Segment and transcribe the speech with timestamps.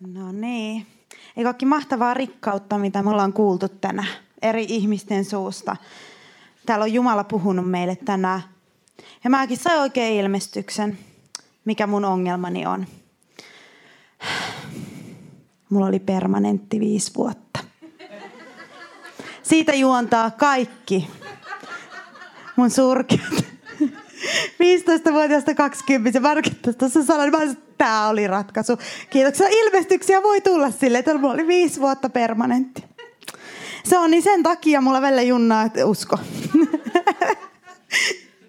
[0.00, 0.86] No niin.
[1.36, 4.08] Eikö olekin mahtavaa rikkautta, mitä me ollaan kuultu tänään
[4.42, 5.76] eri ihmisten suusta.
[6.66, 8.42] Täällä on Jumala puhunut meille tänään.
[9.24, 10.98] Ja mäkin sain oikein ilmestyksen,
[11.64, 12.86] mikä mun ongelmani on.
[15.70, 17.60] Mulla oli permanentti viisi vuotta.
[19.42, 21.10] Siitä juontaa kaikki
[22.56, 23.44] mun surkeat
[24.62, 28.78] 15-vuotiaasta 20 markettas tuossa sanoin, niin että tämä oli ratkaisu.
[29.10, 29.48] Kiitoksia.
[29.48, 32.84] Ilmestyksiä voi tulla sille, että mulla oli viisi vuotta permanentti.
[33.84, 36.18] Se on niin sen takia mulla välillä junnaa, että usko.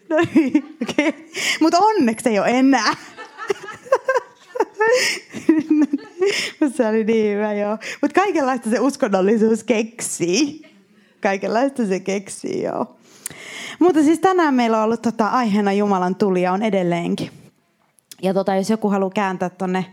[0.10, 1.14] no niin, okay.
[1.62, 2.94] Mutta onneksi ei ole enää.
[6.76, 7.78] se oli niin hyvä, joo.
[8.02, 10.62] Mutta kaikenlaista se uskonnollisuus keksii.
[11.22, 12.96] Kaikenlaista se keksii, joo.
[13.80, 17.45] Mutta siis tänään meillä on ollut tota, aiheena Jumalan tuli ja on edelleenkin.
[18.22, 19.86] Ja tota, jos joku haluaa kääntää tonne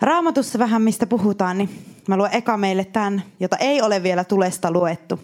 [0.00, 4.70] raamatussa vähän, mistä puhutaan, niin mä luen eka meille tämän, jota ei ole vielä tulesta
[4.70, 5.20] luettu.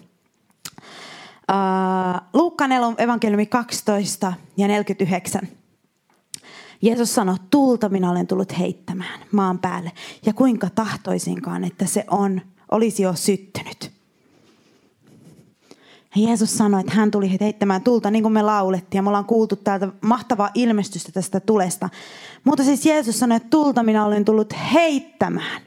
[1.51, 5.41] Uh, Luukka 4, evankeliumi 12 ja 49.
[6.81, 9.91] Jeesus sanoi, tulta minä olen tullut heittämään maan päälle.
[10.25, 13.94] Ja kuinka tahtoisinkaan, että se on, olisi jo syttynyt.
[16.15, 18.99] Jeesus sanoi, että hän tuli heittämään tulta, niin kuin me laulettiin.
[18.99, 21.89] Ja me ollaan kuultu täältä mahtavaa ilmestystä tästä tulesta.
[22.43, 25.61] Mutta siis Jeesus sanoi, että tulta minä olen tullut heittämään.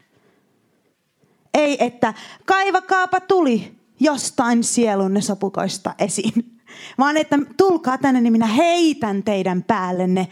[1.53, 2.13] Ei, että
[2.45, 6.59] kaivakaapa tuli jostain sielunne sopukoista esiin.
[6.99, 10.27] Vaan että tulkaa tänne, niin minä heitän teidän päällenne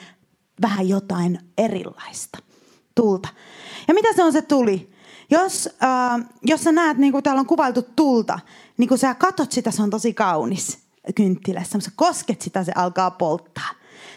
[0.62, 2.38] vähän jotain erilaista
[2.96, 3.30] tulta.
[3.88, 4.90] Ja mitä se on se tuli?
[5.30, 8.40] Jos, äh, jos sä näet, niin kuin täällä on kuvailtu tulta,
[8.78, 11.80] niin kun sä katot sitä, se on tosi kaunis kynttilässä.
[11.80, 13.70] Sä kosket sitä, se alkaa polttaa.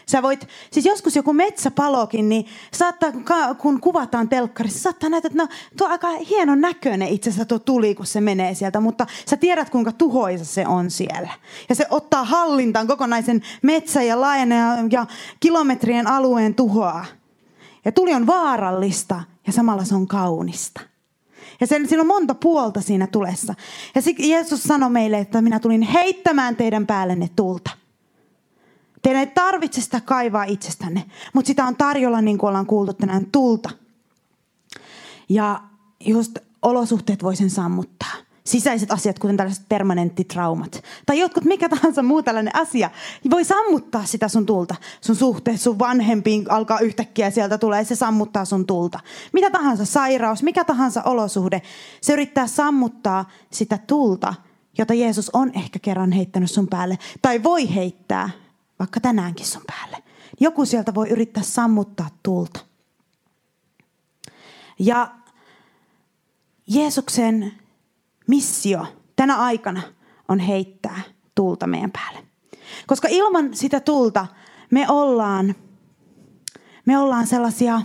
[0.05, 3.11] Sä voit, siis joskus joku metsäpalokin, niin saattaa,
[3.57, 7.95] kun kuvataan telkkarissa, saattaa näyttää, että no, tuo aika hienon näköinen itse asiassa tuo tuli,
[7.95, 11.29] kun se menee sieltä, mutta sä tiedät, kuinka tuhoisa se on siellä.
[11.69, 15.05] Ja se ottaa hallintaan kokonaisen metsä- ja laajene ja, ja
[15.39, 17.05] kilometrien alueen tuhoa.
[17.85, 20.90] Ja tuli on vaarallista ja samalla se on kaunista.
[21.61, 23.55] Ja sen, siinä on monta puolta siinä tulessa.
[23.95, 27.71] Ja Jeesus sanoi meille, että minä tulin heittämään teidän päällenne tulta.
[29.01, 33.25] Teidän ei tarvitse sitä kaivaa itsestänne, mutta sitä on tarjolla, niin kuin ollaan kuultu tänään,
[33.31, 33.69] tulta.
[35.29, 35.61] Ja
[36.05, 38.13] just olosuhteet voi sen sammuttaa
[38.43, 40.83] sisäiset asiat, kuten tällaiset permanenttitraumat.
[41.05, 42.89] Tai jotkut mikä tahansa muu tällainen asia,
[43.29, 44.75] voi sammuttaa sitä sun tulta.
[45.01, 48.99] Sun suhteet sun vanhempiin alkaa yhtäkkiä sieltä tulee, se sammuttaa sun tulta.
[49.33, 51.61] Mitä tahansa sairaus, mikä tahansa olosuhde,
[52.01, 54.33] se yrittää sammuttaa sitä tulta,
[54.77, 56.97] jota Jeesus on ehkä kerran heittänyt sun päälle.
[57.21, 58.29] Tai voi heittää,
[58.79, 60.03] vaikka tänäänkin sun päälle.
[60.39, 62.59] Joku sieltä voi yrittää sammuttaa tulta.
[64.79, 65.11] Ja
[66.67, 67.60] Jeesuksen
[68.31, 69.81] missio tänä aikana
[70.29, 71.01] on heittää
[71.35, 72.19] tulta meidän päälle.
[72.87, 74.27] Koska ilman sitä tulta
[74.71, 75.55] me ollaan,
[76.85, 77.81] me ollaan sellaisia,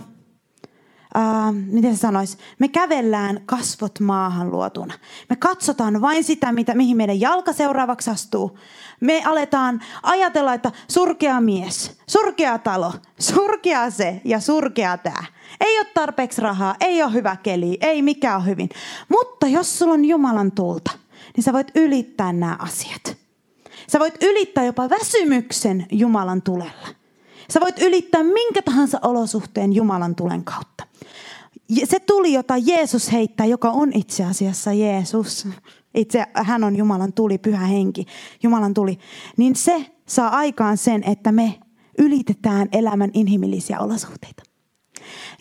[1.17, 4.93] ää, miten se sanoisi, me kävellään kasvot maahan luotuna.
[5.29, 8.59] Me katsotaan vain sitä, mitä, mihin meidän jalka seuraavaksi astuu.
[8.99, 15.23] Me aletaan ajatella, että surkea mies, surkea talo, surkea se ja surkea tämä.
[15.61, 18.69] Ei ole tarpeeksi rahaa, ei ole hyvä keli, ei mikään ole hyvin.
[19.09, 20.91] Mutta jos sulla on Jumalan tulta,
[21.35, 23.17] niin sä voit ylittää nämä asiat.
[23.87, 26.96] Sä voit ylittää jopa väsymyksen Jumalan tulella.
[27.49, 30.87] Sä voit ylittää minkä tahansa olosuhteen Jumalan tulen kautta.
[31.83, 35.47] Se tuli, jota Jeesus heittää, joka on itse asiassa Jeesus.
[35.95, 38.05] Itse hän on Jumalan tuli, pyhä henki,
[38.43, 38.99] Jumalan tuli.
[39.37, 41.59] Niin se saa aikaan sen, että me
[41.97, 44.43] ylitetään elämän inhimillisiä olosuhteita.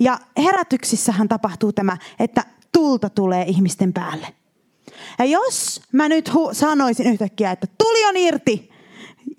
[0.00, 4.26] Ja herätyksissähän tapahtuu tämä, että tulta tulee ihmisten päälle.
[5.18, 8.70] Ja jos mä nyt hu- sanoisin yhtäkkiä, että tuli on irti,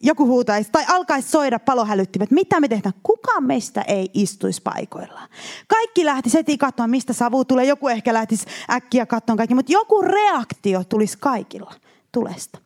[0.04, 2.94] joku huutaisi tai alkaisi soida palohälyttimet, mitä me tehdään?
[3.04, 5.30] Kukaan meistä ei istuisi paikoillaan.
[5.68, 7.66] Kaikki lähti heti katsomaan, mistä savu tulee.
[7.66, 11.74] Joku ehkä lähtisi äkkiä katsomaan kaikki, mutta joku reaktio tulisi kaikilla
[12.12, 12.60] tulesta.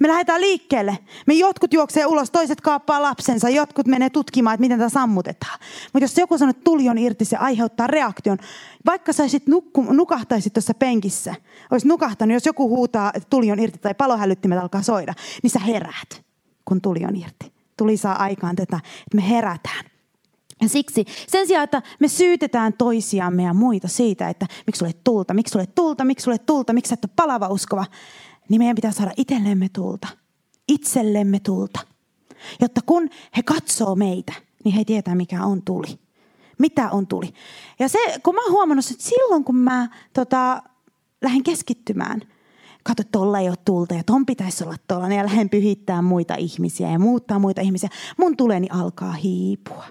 [0.00, 0.98] Me lähdetään liikkeelle.
[1.26, 5.58] Me jotkut juoksee ulos, toiset kaappaa lapsensa, jotkut menee tutkimaan, että miten tämä sammutetaan.
[5.92, 8.38] Mutta jos joku sanoo, että tuli on irti, se aiheuttaa reaktion.
[8.86, 11.34] Vaikka sä sit nukku, nukahtaisit tuossa penkissä,
[11.70, 15.58] olisi nukahtanut, jos joku huutaa, että tuli on irti tai palohälyttimet alkaa soida, niin sä
[15.58, 16.24] heräät,
[16.64, 17.52] kun tuli on irti.
[17.76, 19.84] Tuli saa aikaan tätä, että me herätään.
[20.62, 25.34] Ja siksi sen sijaan, että me syytetään toisiamme ja muita siitä, että miksi sulle tulta,
[25.34, 27.86] miksi sulle tulta, miksi sulle tulta, miksi sä et ole palava uskova,
[28.48, 30.08] niin meidän pitää saada itsellemme tulta.
[30.68, 31.80] Itsellemme tulta.
[32.60, 34.32] Jotta kun he katsoo meitä,
[34.64, 35.98] niin he tietää mikä on tuli.
[36.58, 37.34] mitä on tuli.
[37.78, 40.62] Ja se, kun mä oon huomannut, että silloin kun mä tota,
[41.22, 42.20] lähden keskittymään,
[42.84, 46.34] katso, että tuolla ei ole tulta ja ton pitäisi olla tuolla, ja lähden pyhittää muita
[46.34, 49.84] ihmisiä ja muuttaa muita ihmisiä, mun tuleni alkaa hiipua.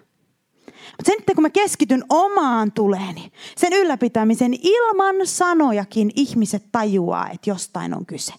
[0.65, 7.93] Mutta sen, kun mä keskityn omaan tuleeni, sen ylläpitämisen ilman sanojakin ihmiset tajuaa, että jostain
[7.93, 8.33] on kyse.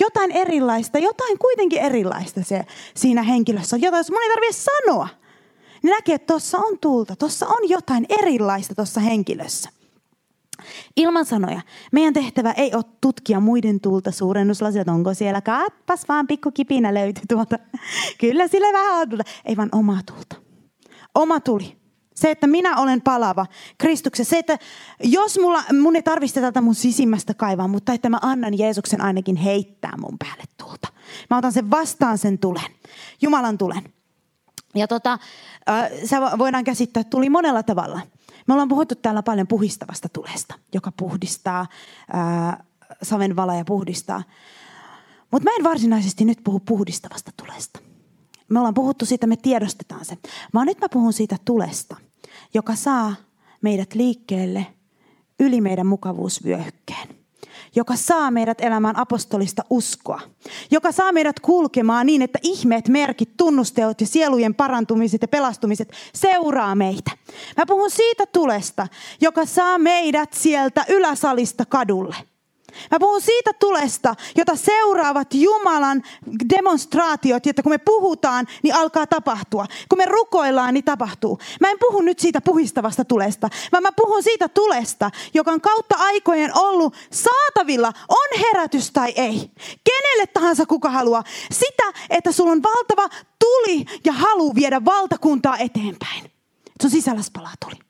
[0.00, 2.64] Jotain erilaista, jotain kuitenkin erilaista se,
[2.94, 3.82] siinä henkilössä on.
[3.82, 5.08] Jotain, jos mun ei tarvitse sanoa,
[5.82, 9.70] niin näkee, että tuossa on tulta, tuossa on jotain erilaista tuossa henkilössä.
[10.96, 11.60] Ilman sanoja.
[11.92, 16.94] Meidän tehtävä ei ole tutkia muiden tulta suurennuslasia, että onko siellä kappas vaan pikku kipinä
[16.94, 17.58] löytyi tuolta.
[18.20, 19.24] Kyllä sillä vähän on tulta.
[19.44, 20.36] Ei vaan oma tulta.
[21.14, 21.78] Oma tuli.
[22.14, 23.46] Se, että minä olen palava
[23.78, 24.30] Kristuksessa.
[24.30, 24.58] Se, että
[25.02, 29.36] jos mulla, mun ei tarvitse tätä mun sisimmästä kaivaa, mutta että mä annan Jeesuksen ainakin
[29.36, 30.88] heittää mun päälle tulta.
[31.30, 32.70] Mä otan sen vastaan sen tulen.
[33.22, 33.82] Jumalan tulen.
[34.74, 35.18] Ja tota,
[36.04, 38.00] se voidaan käsittää, tuli monella tavalla.
[38.48, 41.66] Me ollaan puhuttu täällä paljon puhistavasta tulesta, joka puhdistaa,
[42.12, 42.64] ää,
[43.02, 44.22] saven vala ja puhdistaa.
[45.30, 47.78] Mutta mä en varsinaisesti nyt puhu puhdistavasta tulesta.
[48.48, 50.18] Me ollaan puhuttu siitä, me tiedostetaan se.
[50.54, 51.96] Vaan nyt mä puhun siitä tulesta,
[52.54, 53.14] joka saa
[53.62, 54.66] meidät liikkeelle
[55.40, 57.17] yli meidän mukavuusvyöhykkeen
[57.78, 60.20] joka saa meidät elämään apostolista uskoa,
[60.70, 66.74] joka saa meidät kulkemaan niin, että ihmeet, merkit, tunnusteot ja sielujen parantumiset ja pelastumiset seuraa
[66.74, 67.10] meitä.
[67.56, 68.86] Mä puhun siitä tulesta,
[69.20, 72.16] joka saa meidät sieltä yläsalista kadulle–
[72.90, 76.02] Mä puhun siitä tulesta, jota seuraavat Jumalan
[76.56, 79.66] demonstraatiot, että kun me puhutaan, niin alkaa tapahtua.
[79.88, 81.38] Kun me rukoillaan, niin tapahtuu.
[81.60, 85.96] Mä en puhu nyt siitä puhistavasta tulesta, vaan mä puhun siitä tulesta, joka on kautta
[85.98, 89.50] aikojen ollut saatavilla, on herätys tai ei.
[89.84, 91.24] Kenelle tahansa kuka haluaa.
[91.52, 93.08] Sitä, että sulla on valtava
[93.38, 96.30] tuli ja halu viedä valtakuntaa eteenpäin.
[96.82, 97.87] Sun sisälläs palaa tuli.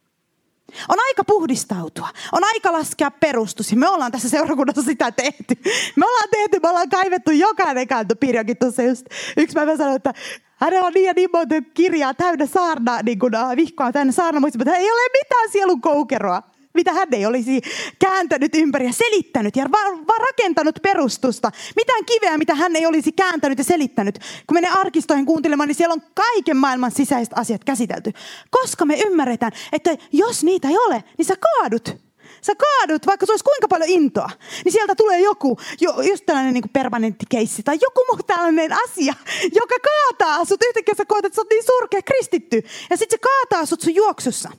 [0.89, 2.09] On aika puhdistautua.
[2.33, 3.71] On aika laskea perustus.
[3.71, 5.55] Ja me ollaan tässä seurakunnassa sitä tehty.
[5.97, 9.07] Me ollaan tehty, me ollaan kaivettu jokainen kantopiirjokin tuossa just.
[9.37, 10.15] Yksi päivä sanoi, että
[10.57, 14.77] hänellä on niin ja niin monta kirjaa täynnä saarna, niin kuin vihkoa täynnä saarna, mutta
[14.77, 16.43] ei ole mitään sielun koukeroa
[16.75, 17.61] mitä hän ei olisi
[17.99, 21.53] kääntänyt ympäri ja selittänyt ja vaan va rakentanut perustusta.
[21.77, 24.19] Mitään kiveä, mitä hän ei olisi kääntänyt ja selittänyt.
[24.47, 28.13] Kun menee arkistoihin kuuntelemaan, niin siellä on kaiken maailman sisäiset asiat käsitelty.
[28.51, 32.09] Koska me ymmärretään, että jos niitä ei ole, niin sä kaadut.
[32.41, 34.31] Sä kaadut, vaikka se olisi kuinka paljon intoa,
[34.65, 39.15] niin sieltä tulee joku, jo, just tällainen niin permanentti keissi tai joku muu tällainen asia,
[39.53, 40.61] joka kaataa sut.
[40.69, 42.63] Yhtäkkiä sä koet, että sä oot niin surkea kristitty.
[42.91, 44.51] Ja sitten se kaataa sut sun juoksussa.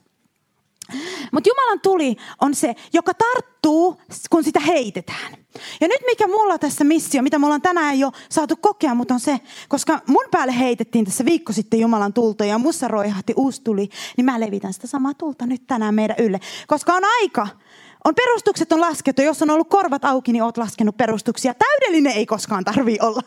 [1.32, 5.38] Mutta Jumalan tuli on se, joka tarttuu, kun sitä heitetään.
[5.82, 9.20] Ja nyt mikä mulla tässä missio, mitä me ollaan tänään jo saatu kokea, mutta on
[9.20, 9.40] se,
[9.70, 14.26] koska mun päälle heitettiin tässä viikko sitten Jumalan tulta ja mussa roihahti uusi tuli, niin
[14.26, 16.40] mä levitän sitä samaa tulta nyt tänään meidän ylle.
[16.68, 17.48] Koska on aika,
[18.06, 19.22] on perustukset on laskettu.
[19.22, 21.54] Jos on ollut korvat auki, niin oot laskenut perustuksia.
[21.54, 23.22] Täydellinen ei koskaan tarvi olla.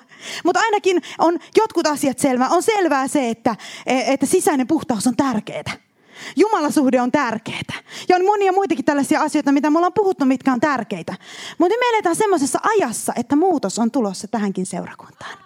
[0.45, 2.49] Mutta ainakin on jotkut asiat selvää.
[2.49, 3.57] On selvää se, että,
[3.87, 5.92] että sisäinen puhtaus on tärkeää.
[6.37, 7.83] Jumalasuhde on tärkeää.
[8.09, 11.15] Ja on monia muitakin tällaisia asioita, mitä me ollaan puhuttu, mitkä on tärkeitä.
[11.59, 15.39] Mutta me eletään semmoisessa ajassa, että muutos on tulossa tähänkin seurakuntaan.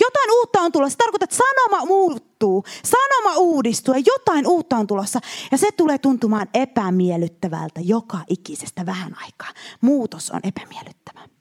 [0.00, 0.92] Jotain uutta on tulossa.
[0.92, 5.20] Se tarkoittaa, että sanoma muuttuu, sanoma uudistuu ja jotain uutta on tulossa.
[5.52, 9.48] Ja se tulee tuntumaan epämiellyttävältä joka ikisestä vähän aikaa.
[9.80, 11.37] Muutos on epämiellyttävä.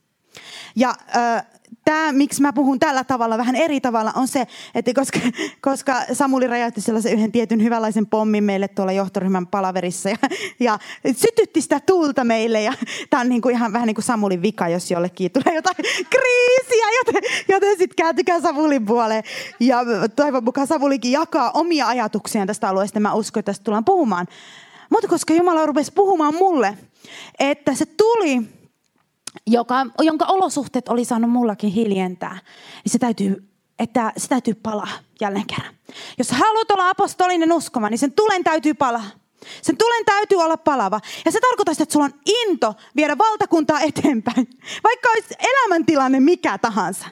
[0.75, 1.45] Ja äh,
[1.85, 5.19] tämä, miksi mä puhun tällä tavalla, vähän eri tavalla, on se, että koska,
[5.61, 10.17] koska Samuli räjäytti sellaisen yhden tietyn hyvänlaisen pommin meille tuolla johtoryhmän palaverissa ja,
[10.59, 10.79] ja
[11.15, 12.61] sytytti sitä tulta meille.
[12.61, 12.73] Ja
[13.09, 15.75] tämä on niin kuin ihan vähän niin kuin Samulin vika, jos jollekin tulee jotain
[16.15, 19.23] kriisiä, joten, joten sitten kääntykää Samulin puoleen.
[19.59, 19.79] Ja
[20.15, 22.99] toivon mukaan Samulikin jakaa omia ajatuksiaan tästä alueesta.
[22.99, 24.27] Mä uskon, että tästä tullaan puhumaan.
[24.89, 26.77] Mutta koska Jumala rupesi puhumaan mulle,
[27.39, 28.56] että se tuli
[29.47, 32.39] joka, jonka olosuhteet oli saanut mullakin hiljentää,
[32.83, 33.49] niin se täytyy,
[33.79, 34.89] että se täytyy palaa
[35.21, 35.75] jälleen kerran.
[36.17, 39.05] Jos haluat olla apostolinen uskoma, niin sen tulen täytyy palaa.
[39.61, 41.01] Sen tulen täytyy olla palava.
[41.25, 44.47] Ja se tarkoittaa sitä, että sulla on into viedä valtakuntaa eteenpäin.
[44.83, 47.05] Vaikka olisi elämäntilanne mikä tahansa.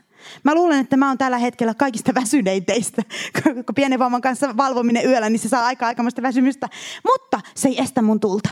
[0.43, 3.01] Mä luulen, että mä oon tällä hetkellä kaikista väsynein teistä.
[3.65, 6.69] Kun pienen vauvan kanssa valvominen yöllä, niin se saa aika aikamoista väsymystä.
[7.03, 8.49] Mutta se ei estä mun tulta.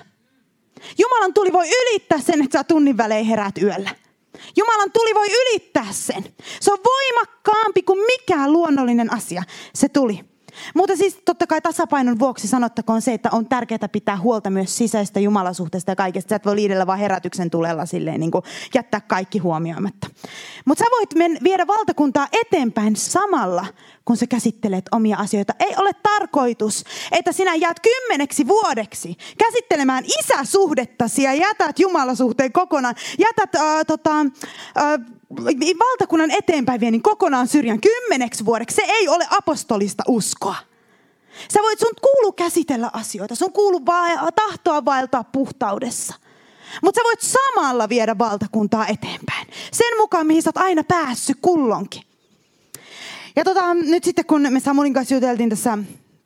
[0.97, 3.89] Jumalan tuli voi ylittää sen, että sä tunnin välein heräät yöllä.
[4.57, 6.23] Jumalan tuli voi ylittää sen.
[6.59, 9.43] Se on voimakkaampi kuin mikään luonnollinen asia.
[9.73, 10.19] Se tuli.
[10.75, 15.19] Mutta siis totta kai tasapainon vuoksi sanottakoon se, että on tärkeää pitää huolta myös sisäistä
[15.19, 16.29] jumalasuhteesta ja kaikesta.
[16.29, 18.43] Sä et voi liidellä vaan herätyksen tulella silleen niin kuin
[18.75, 20.07] jättää kaikki huomioimatta.
[20.65, 23.65] Mutta sä voit men, viedä valtakuntaa eteenpäin samalla,
[24.05, 25.53] kun sä käsittelet omia asioita.
[25.60, 32.95] Ei ole tarkoitus, että sinä jäät kymmeneksi vuodeksi käsittelemään isäsuhdettasi ja jätät jumalasuhteen kokonaan.
[33.19, 35.00] Jätät äh, tota, äh,
[35.79, 38.75] valtakunnan eteenpäin niin kokonaan syrjään kymmeneksi vuodeksi.
[38.75, 40.55] Se ei ole apostolista uskoa.
[41.53, 46.13] Sä voit, sun kuulu käsitellä asioita, sun kuulu va- tahtoa vaeltaa puhtaudessa.
[46.83, 49.48] Mutta sä voit samalla viedä valtakuntaa eteenpäin.
[49.72, 52.12] Sen mukaan, mihin sä oot aina päässyt kullonkin.
[53.35, 55.77] Ja tota, nyt sitten kun me Samulin kanssa juteltiin tässä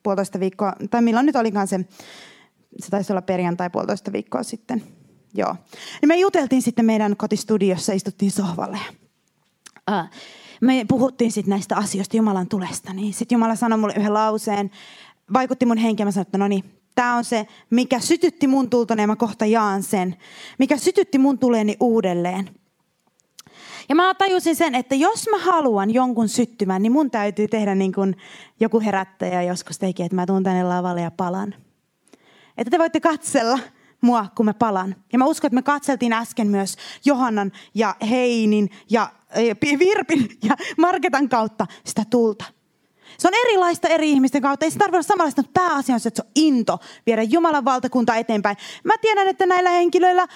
[0.03, 1.79] puolitoista viikkoa, tai milloin nyt olikaan se,
[2.79, 4.83] se taisi olla perjantai puolitoista viikkoa sitten.
[5.33, 5.55] Joo.
[6.01, 8.79] Niin me juteltiin sitten meidän kotistudiossa, istuttiin sohvalle.
[9.91, 10.09] Uh,
[10.61, 12.93] me puhuttiin sitten näistä asioista Jumalan tulesta.
[12.93, 14.71] Niin sitten Jumala sanoi mulle yhden lauseen,
[15.33, 16.63] vaikutti mun henkeä, mä sanoin, että no niin,
[16.95, 20.15] tämä on se, mikä sytytti mun tultoni ja mä kohta jaan sen.
[20.59, 22.49] Mikä sytytti mun tuleeni uudelleen.
[23.89, 27.93] Ja mä tajusin sen, että jos mä haluan jonkun syttymään, niin mun täytyy tehdä niin
[27.93, 28.15] kuin
[28.59, 31.55] joku herättäjä joskus teki, että mä tuun tänne lavalle ja palan.
[32.57, 33.59] Että te voitte katsella
[34.01, 34.95] mua, kun mä palan.
[35.13, 36.75] Ja mä uskon, että me katseltiin äsken myös
[37.05, 39.09] Johannan ja Heinin ja
[39.79, 42.45] Virpin ja Marketan kautta sitä tulta.
[43.17, 44.65] Se on erilaista eri ihmisten kautta.
[44.65, 47.65] Ei se tarvitse olla samanlaista, mutta pääasia on se, että se on into viedä Jumalan
[47.65, 48.57] valtakunta eteenpäin.
[48.83, 50.27] Mä tiedän, että näillä henkilöillä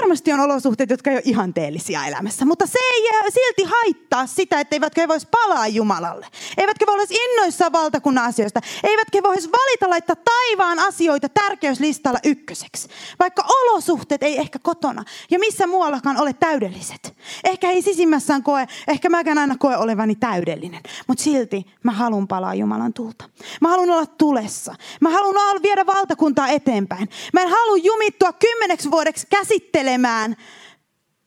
[0.00, 4.76] varmasti on olosuhteet, jotka ei ole ihanteellisia elämässä, mutta se ei silti haittaa sitä, että
[4.76, 6.26] eivätkö he voisi palaa Jumalalle.
[6.58, 8.60] Eivätkö he olisi innoissaan valtakunnan asioista.
[8.84, 12.88] Eivätkö he voisi valita laittaa taivaan asioita tärkeyslistalla ykköseksi.
[13.18, 17.16] Vaikka olosuhteet ei ehkä kotona ja missä muuallakaan ole täydelliset.
[17.44, 20.80] Ehkä ei sisimmässään koe, ehkä mäkään aina koe olevani täydellinen.
[21.06, 23.24] Mutta silti mä haluan palaa Jumalan tulta.
[23.60, 24.74] Mä haluan olla tulessa.
[25.00, 27.08] Mä haluan viedä valtakuntaa eteenpäin.
[27.32, 30.36] Mä en halua jumittua kymmeneksi vuodeksi käsittää käsittelemään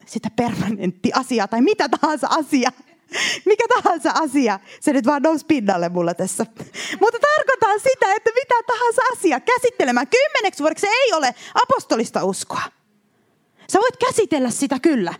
[0.06, 2.72] sitä permanenttiasiaa tai mitä tahansa asia.
[3.46, 6.46] Mikä tahansa asia, se nyt vaan nousi pinnalle mulla tässä.
[7.02, 12.62] Mutta tarkoitan sitä, että mitä tahansa asia käsittelemään kymmeneksi vuodeksi se ei ole apostolista uskoa.
[13.72, 15.14] Sä voit käsitellä sitä kyllä.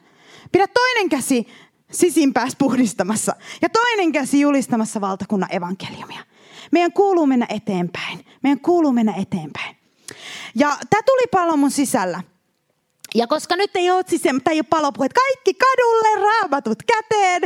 [0.52, 1.48] Pidä toinen käsi
[1.92, 6.26] sisimpäässä puhdistamassa ja toinen käsi julistamassa valtakunnan evankeliumia.
[6.72, 8.26] Meidän kuuluu mennä eteenpäin.
[8.44, 9.76] Meidän kuuluu mennä eteenpäin.
[10.56, 12.33] Ja tämä tuli paljon mun sisällä.
[13.14, 17.42] Ja koska nyt ei ole, siis, ei ole palopuheet, kaikki kadulle raamatut käteen,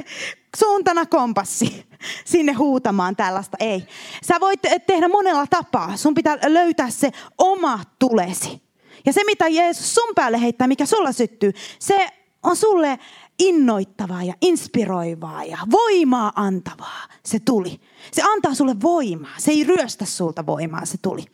[0.58, 1.86] suuntana kompassi
[2.26, 3.58] sinne huutamaan tällaista.
[3.60, 3.88] Ei.
[4.24, 5.98] Sä voit tehdä monella tapaa.
[5.98, 8.62] Sun pitää löytää se oma tulesi.
[9.06, 12.08] Ja se, mitä Jeesus sun päälle heittää, mikä sulla syttyy, se
[12.44, 13.00] on sulle
[13.40, 17.08] innoittavaa ja inspiroivaa ja voimaa antavaa.
[17.26, 17.80] Se tuli.
[18.12, 19.34] Se antaa sulle voimaa.
[19.38, 21.26] Se ei ryöstä sulta voimaa, se tuli.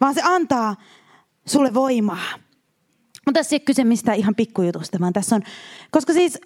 [0.00, 0.76] Vaan se antaa
[1.46, 2.49] sulle voimaa.
[3.30, 5.42] Mutta tässä ei ole kyse mistään ihan pikkujutusta, vaan tässä on,
[5.90, 6.40] koska siis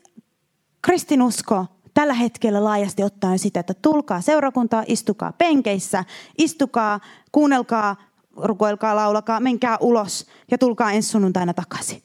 [0.83, 6.05] kristinusko tällä hetkellä laajasti ottaen sitä, että tulkaa seurakuntaa, istukaa penkeissä,
[6.39, 7.01] istukaa,
[7.33, 7.97] kuunnelkaa,
[8.37, 12.03] rukoilkaa, laulakaa, menkää ulos ja tulkaa ensi sunnuntaina takaisin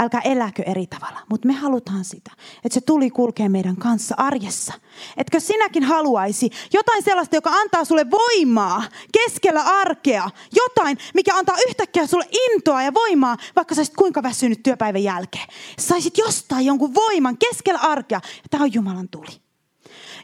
[0.00, 1.20] älkää eläkö eri tavalla.
[1.30, 2.30] Mutta me halutaan sitä,
[2.64, 4.72] että se tuli kulkee meidän kanssa arjessa.
[5.16, 10.30] Etkö sinäkin haluaisi jotain sellaista, joka antaa sulle voimaa keskellä arkea.
[10.56, 15.46] Jotain, mikä antaa yhtäkkiä sulle intoa ja voimaa, vaikka sä kuinka väsynyt työpäivän jälkeen.
[15.78, 18.20] Saisit jostain jonkun voiman keskellä arkea.
[18.24, 19.40] Ja tämä on Jumalan tuli.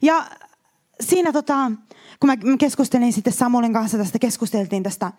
[0.02, 0.26] Ja
[1.00, 1.72] siinä tota,
[2.20, 5.12] kun mä keskustelin sitten Samuelin kanssa tästä, keskusteltiin tästä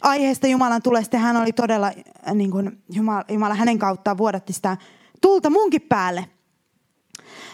[0.00, 1.18] aiheesta Jumalan tulesta.
[1.18, 1.92] Hän oli todella,
[2.28, 4.76] äh, niin kuin Jumala, Jumala hänen kauttaan vuodatti sitä
[5.20, 6.24] tulta munkin päälle.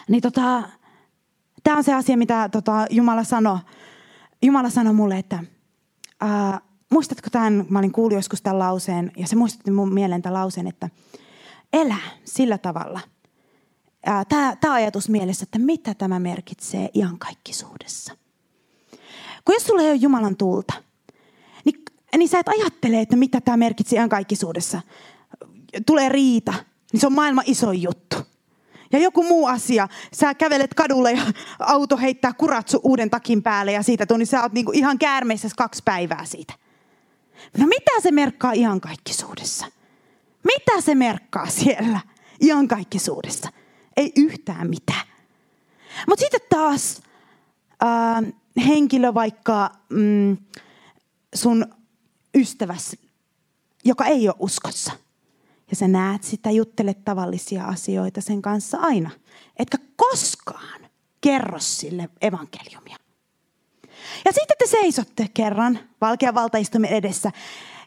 [0.08, 0.62] Niin tota,
[1.62, 3.58] tämä on se asia, mitä tota, Jumala sanoi.
[4.42, 5.44] Jumala sanoi mulle, että
[6.20, 6.60] ää,
[6.90, 10.66] muistatko tämän, mä olin kuullut joskus tämän lauseen, ja se muistutti mun mieleen tämän lauseen,
[10.66, 10.90] että
[11.72, 13.00] elä sillä tavalla.
[14.60, 18.23] Tämä ajatus mielessä, että mitä tämä merkitsee iankaikkisuudessa.
[19.44, 20.74] Kun jos sulla ei ole Jumalan tulta,
[21.64, 21.82] niin,
[22.16, 24.80] niin sä et ajattele, että mitä tämä merkitsee ihan kaikkisuudessa.
[25.86, 26.54] Tulee riita,
[26.92, 28.16] niin se on maailman iso juttu.
[28.92, 31.22] Ja joku muu asia, sä kävelet kadulle ja
[31.58, 35.48] auto heittää kuratsu uuden takin päälle ja siitä tuli, niin sä oot niinku ihan käärmeissä
[35.56, 36.54] kaksi päivää siitä.
[37.58, 39.66] No mitä se merkkaa ihan kaikkisuudessa?
[40.44, 42.00] Mitä se merkkaa siellä
[42.40, 43.48] ihan kaikkisuudessa?
[43.96, 45.06] Ei yhtään mitään.
[46.08, 47.02] Mutta sitten taas
[47.82, 50.36] äh, henkilö vaikka mm,
[51.34, 51.66] sun
[52.34, 52.96] ystäväs,
[53.84, 54.92] joka ei ole uskossa.
[55.70, 59.10] Ja sä näet sitä, juttelet tavallisia asioita sen kanssa aina.
[59.56, 60.80] Etkä koskaan
[61.20, 62.96] kerro sille evankeliumia.
[64.24, 67.32] Ja sitten te seisotte kerran valkean valtaistumme edessä.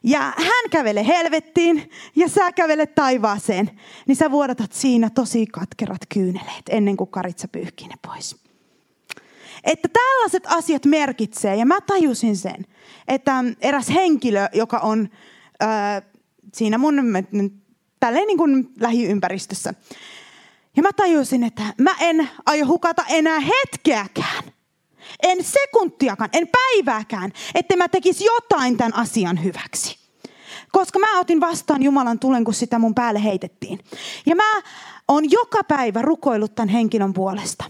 [0.03, 3.79] Ja hän kävelee helvettiin ja sä kävelet taivaaseen.
[4.07, 8.46] Niin sä vuodatat siinä tosi katkerat kyyneleet ennen kuin karitsa pyyhkii ne pois.
[9.63, 11.55] Että tällaiset asiat merkitsee.
[11.55, 12.65] Ja mä tajusin sen,
[13.07, 15.09] että eräs henkilö, joka on
[15.63, 16.03] äh,
[16.53, 16.95] siinä mun
[17.99, 19.73] tälleen niin kuin lähiympäristössä.
[20.75, 24.43] Ja mä tajusin, että mä en aio hukata enää hetkeäkään.
[25.23, 29.97] En sekuntiakaan, en päivääkään, että mä tekisi jotain tämän asian hyväksi.
[30.71, 33.79] Koska mä otin vastaan Jumalan tulen, kun sitä mun päälle heitettiin.
[34.25, 34.61] Ja mä
[35.07, 37.65] oon joka päivä rukoillut tämän henkilön puolesta.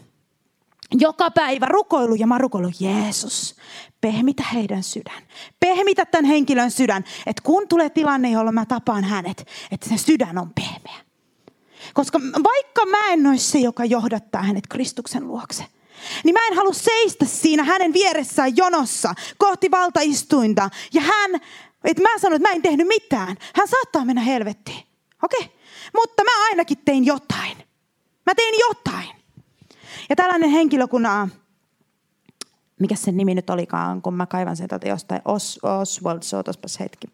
[0.91, 3.55] Joka päivä rukoilu ja mä rukoilu, Jeesus,
[4.01, 5.23] pehmitä heidän sydän.
[5.59, 10.37] Pehmitä tämän henkilön sydän, että kun tulee tilanne, jolla mä tapaan hänet, että se sydän
[10.37, 11.07] on pehmeä.
[11.93, 15.65] Koska vaikka mä en ole se, joka johdattaa hänet Kristuksen luokse,
[16.23, 20.69] niin mä en halua seistä siinä hänen vieressään jonossa kohti valtaistuinta.
[20.93, 21.41] Ja hän,
[21.83, 23.37] että mä sanon, että mä en tehnyt mitään.
[23.55, 24.83] Hän saattaa mennä helvettiin.
[25.23, 25.57] Okei, okay.
[25.95, 27.57] mutta mä ainakin tein jotain.
[28.25, 29.16] Mä tein jotain.
[30.09, 31.07] Ja tällainen henkilö, kun
[32.79, 37.07] mikä sen nimi nyt olikaan, kun mä kaivan sen tätä jostain, Os, Oswald, sootaspas hetki.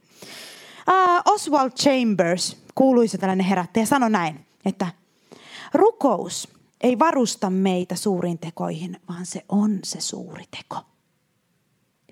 [0.89, 4.87] Uh, Oswald Chambers, kuuluisa tällainen herättäjä, sanoi näin, että
[5.73, 6.47] rukous
[6.81, 10.81] ei varusta meitä suuriin tekoihin, vaan se on se suuri teko.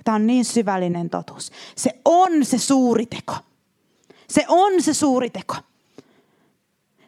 [0.03, 1.51] Tämä on niin syvällinen totuus.
[1.75, 3.35] Se on se suuri teko.
[4.29, 5.55] Se on se suuri teko.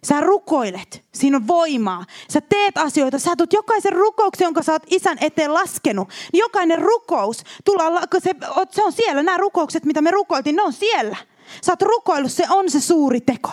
[0.04, 2.06] Sä rukoilet, siinä on voimaa.
[2.30, 6.08] Sä teet asioita, sä tulet jokaisen rukouksen, jonka sä oot isän eteen laskenut.
[6.34, 8.32] Niin jokainen rukous, tulla, se,
[8.72, 11.18] se on siellä, nämä rukoukset, mitä me rukoiltiin, ne on siellä.
[11.62, 13.50] Sä oot rukoillut, se on se suuri teko.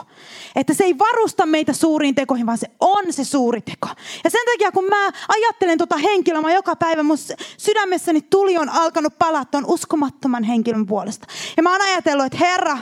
[0.57, 3.89] Että se ei varusta meitä suuriin tekoihin, vaan se on se suuri teko.
[4.25, 7.19] Ja sen takia, kun mä ajattelen tota henkilöä, mä joka päivä mun
[7.57, 11.27] sydämessäni tuli on alkanut palaa ton uskomattoman henkilön puolesta.
[11.57, 12.79] Ja mä oon ajatellut, että Herra,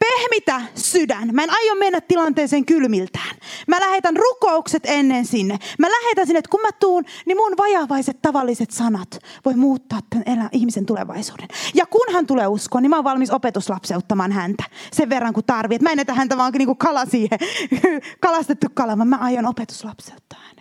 [0.00, 1.28] pehmitä sydän.
[1.32, 3.36] Mä en aio mennä tilanteeseen kylmiltään.
[3.68, 5.58] Mä lähetän rukoukset ennen sinne.
[5.78, 10.24] Mä lähetän sinne, että kun mä tuun, niin mun vajavaiset tavalliset sanat voi muuttaa tämän
[10.26, 11.48] elä, ihmisen tulevaisuuden.
[11.74, 15.78] Ja kun hän tulee uskoon, niin mä oon valmis opetuslapseuttamaan häntä sen verran kuin tarvii.
[15.78, 17.38] mä en etä häntä vaan niin kuin kala siihen,
[18.20, 20.59] kalastettu kala, vaan mä aion opetuslapseuttaa hänet.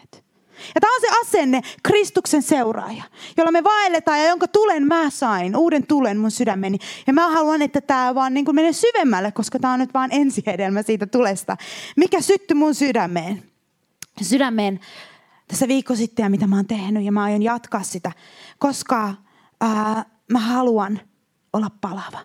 [0.75, 3.03] Ja tämä on se asenne, Kristuksen seuraaja,
[3.37, 6.77] jolla me vaelletaan ja jonka tulen mä sain, uuden tulen mun sydämeni.
[7.07, 10.83] Ja mä haluan, että tämä vaan niin menee syvemmälle, koska tämä on nyt vaan ensihedelmä
[10.83, 11.57] siitä tulesta,
[11.95, 13.43] mikä syttyi mun sydämeen.
[14.21, 14.79] Sydämeen
[15.47, 18.11] tässä viikko sitten ja mitä mä oon tehnyt ja mä aion jatkaa sitä,
[18.57, 19.13] koska
[19.61, 21.01] ää, mä haluan
[21.53, 22.19] olla palava.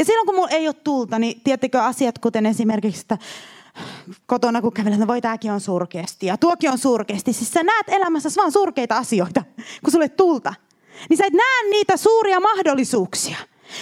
[0.00, 3.18] Ja silloin kun mulla ei ole tulta, niin tiettekö asiat kuten esimerkiksi, että
[4.26, 7.32] kotona, kun kävelet, voi tämäkin on surkeasti ja tuokin on surkeasti.
[7.32, 9.42] Siis sä näet elämässä vaan surkeita asioita,
[9.84, 10.54] kun sulle tulta.
[11.08, 13.36] Niin sä et näe niitä suuria mahdollisuuksia.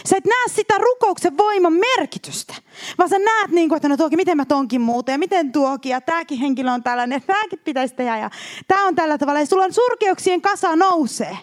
[0.07, 2.54] Sä et näe sitä rukouksen voiman merkitystä,
[2.98, 5.90] vaan sä näet, niin kuin, että no tuokin, miten mä tonkin muuta ja miten tuokin
[5.90, 8.31] ja tämäkin henkilö on tällainen tämäkin pitäisi tehdä ja
[8.68, 9.40] tämä on tällä tavalla.
[9.40, 11.38] Ja sulla on surkeuksien kasa nousee.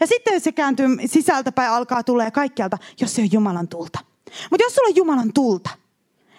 [0.00, 3.98] Ja sitten se kääntyy sisältäpäin, alkaa tulee kaikkialta, jos se on Jumalan tulta.
[4.50, 5.70] Mutta jos sulla on Jumalan tulta,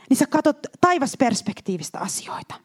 [0.10, 2.56] niin sä katsot taivasperspektiivistä asioita.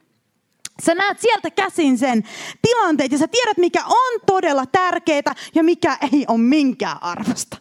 [0.87, 2.25] Sä näet sieltä käsin sen
[2.63, 7.57] tilanteet ja sä tiedät, mikä on todella tärkeää ja mikä ei ole minkään arvosta.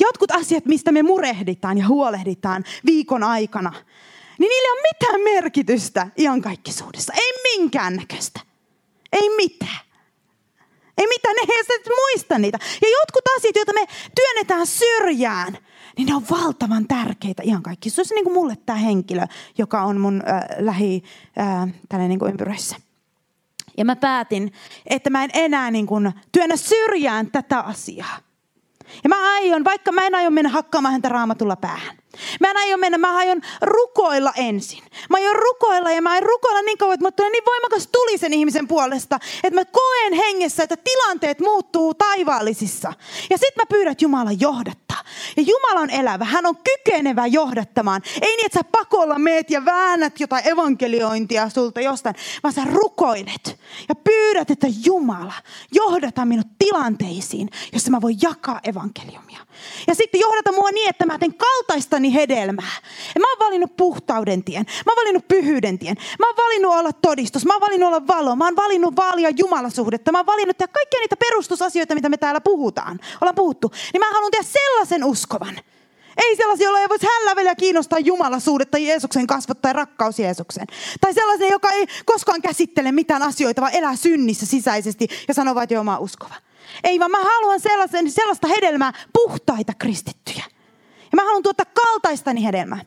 [0.00, 3.70] Jotkut asiat, mistä me murehditaan ja huolehditaan viikon aikana,
[4.38, 7.12] niin niillä ei ole mitään merkitystä iankaikkisuudessa.
[7.16, 8.40] Ei minkään näköistä.
[9.12, 9.91] Ei mitään.
[11.02, 12.58] Ei mitään, ne eivät muista niitä.
[12.82, 15.58] Ja jotkut asiat, joita me työnnetään syrjään,
[15.96, 17.90] niin ne on valtavan tärkeitä ihan kaikki.
[17.90, 19.26] Se olisi niin kuin mulle tämä henkilö,
[19.58, 21.02] joka on mun äh, lähi
[21.92, 22.76] äh, niin kuin ympyröissä.
[23.78, 24.52] Ja mä päätin,
[24.86, 28.18] että mä en enää niin kuin työnnä syrjään tätä asiaa.
[29.04, 31.96] Ja mä aion, vaikka mä en aio mennä hakkaamaan häntä raamatulla päähän.
[32.40, 34.82] Mä en aio mennä, mä aion rukoilla ensin.
[35.10, 38.32] Mä aion rukoilla ja mä aion rukoilla niin kauan, että mä niin voimakas tuli sen
[38.32, 42.92] ihmisen puolesta, että mä koen hengessä, että tilanteet muuttuu taivaallisissa.
[43.30, 44.81] Ja sit mä pyydän, että Jumala johdattaa.
[45.36, 48.02] Ja Jumala on elävä, hän on kykenevä johdattamaan.
[48.22, 53.60] Ei niin, että sä pakolla meet ja väännät jotain evankeliointia sulta jostain, vaan sä rukoilet
[53.88, 55.34] ja pyydät, että Jumala
[55.72, 59.38] johdata minut tilanteisiin, jossa mä voin jakaa evankeliumia.
[59.86, 62.76] Ja sitten johdata mua niin, että mä teen kaltaista elämästäni hedelmää.
[63.14, 64.66] Ja mä oon valinnut puhtauden tien.
[64.86, 65.96] Mä oon valinnut pyhyyden tien.
[66.18, 67.46] Mä oon valinnut olla todistus.
[67.46, 68.36] Mä oon valinnut olla valo.
[68.36, 70.12] Mä oon valinnut vaalia Jumalasuhdetta.
[70.12, 73.00] Mä oon valinnut tehdä kaikkia niitä perustusasioita, mitä me täällä puhutaan.
[73.20, 73.72] Ollaan puhuttu.
[73.92, 75.60] Niin mä haluan tehdä sellaisen uskovan,
[76.16, 77.98] Ei sellaisia, joilla ei voisi hälläveliä kiinnostaa
[78.38, 80.66] suudetta Jeesuksen kasvot tai rakkaus Jeesukseen.
[81.00, 85.62] Tai sellaisia, joka ei koskaan käsittele mitään asioita, vaan elää synnissä sisäisesti ja sanoo vain,
[85.62, 86.34] että joo, mä uskova.
[86.84, 90.44] Ei, vaan mä haluan sellaisen, sellaista hedelmää, puhtaita kristittyjä.
[91.12, 92.80] Ja mä haluan tuottaa kaltaistani hedelmää.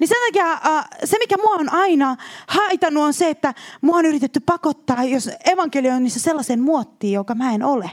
[0.00, 4.06] Niin sen takia äh, se, mikä mua on aina haitannut, on se, että mua on
[4.06, 7.90] yritetty pakottaa, jos evankelioinnissa sellaisen muottiin, joka mä en ole.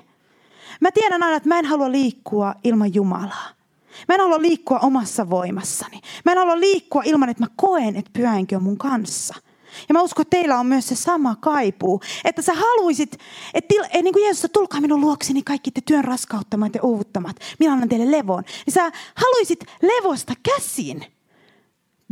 [0.79, 3.49] Mä tiedän aina, että mä en halua liikkua ilman Jumalaa.
[4.07, 6.01] Mä en halua liikkua omassa voimassani.
[6.25, 9.36] Mä en halua liikkua ilman, että mä koen, että pyhänkin on mun kanssa.
[9.89, 12.01] Ja mä uskon, että teillä on myös se sama kaipuu.
[12.25, 13.17] Että sä haluisit,
[13.53, 17.36] että et, niin kuin Jeesus, tulkaa minun luokseni kaikki te työn raskauttamat ja uuvuttamat.
[17.59, 18.43] Minä annan teille levon.
[18.65, 21.05] Niin sä haluisit levosta käsin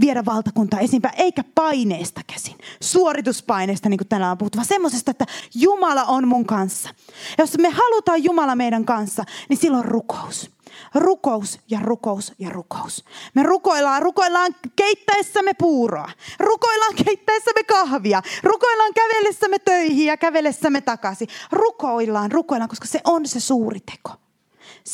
[0.01, 2.57] viedä valtakuntaa esiinpäin, eikä paineesta käsin.
[2.81, 6.89] Suorituspaineesta, niin kuin tänään on puhuttu, vaan semmoisesta, että Jumala on mun kanssa.
[7.37, 10.51] Ja jos me halutaan Jumala meidän kanssa, niin silloin rukous.
[10.95, 13.05] Rukous ja rukous ja rukous.
[13.33, 16.09] Me rukoillaan, rukoillaan keittäessämme puuroa.
[16.39, 18.21] Rukoillaan keittäessämme kahvia.
[18.43, 21.27] Rukoillaan kävellessämme töihin ja kävellessämme takaisin.
[21.51, 24.21] Rukoillaan, rukoillaan, koska se on se suuri teko.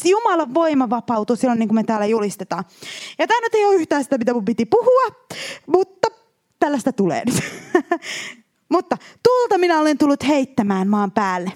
[0.05, 2.63] Jumalan voima vapautuu silloin, niin kuin me täällä julistetaan.
[3.19, 5.25] Ja tämä nyt ei ole yhtään sitä, mitä mun piti puhua,
[5.67, 6.07] mutta
[6.59, 7.43] tällaista tulee nyt.
[8.73, 11.51] mutta tulta minä olen tullut heittämään maan päälle.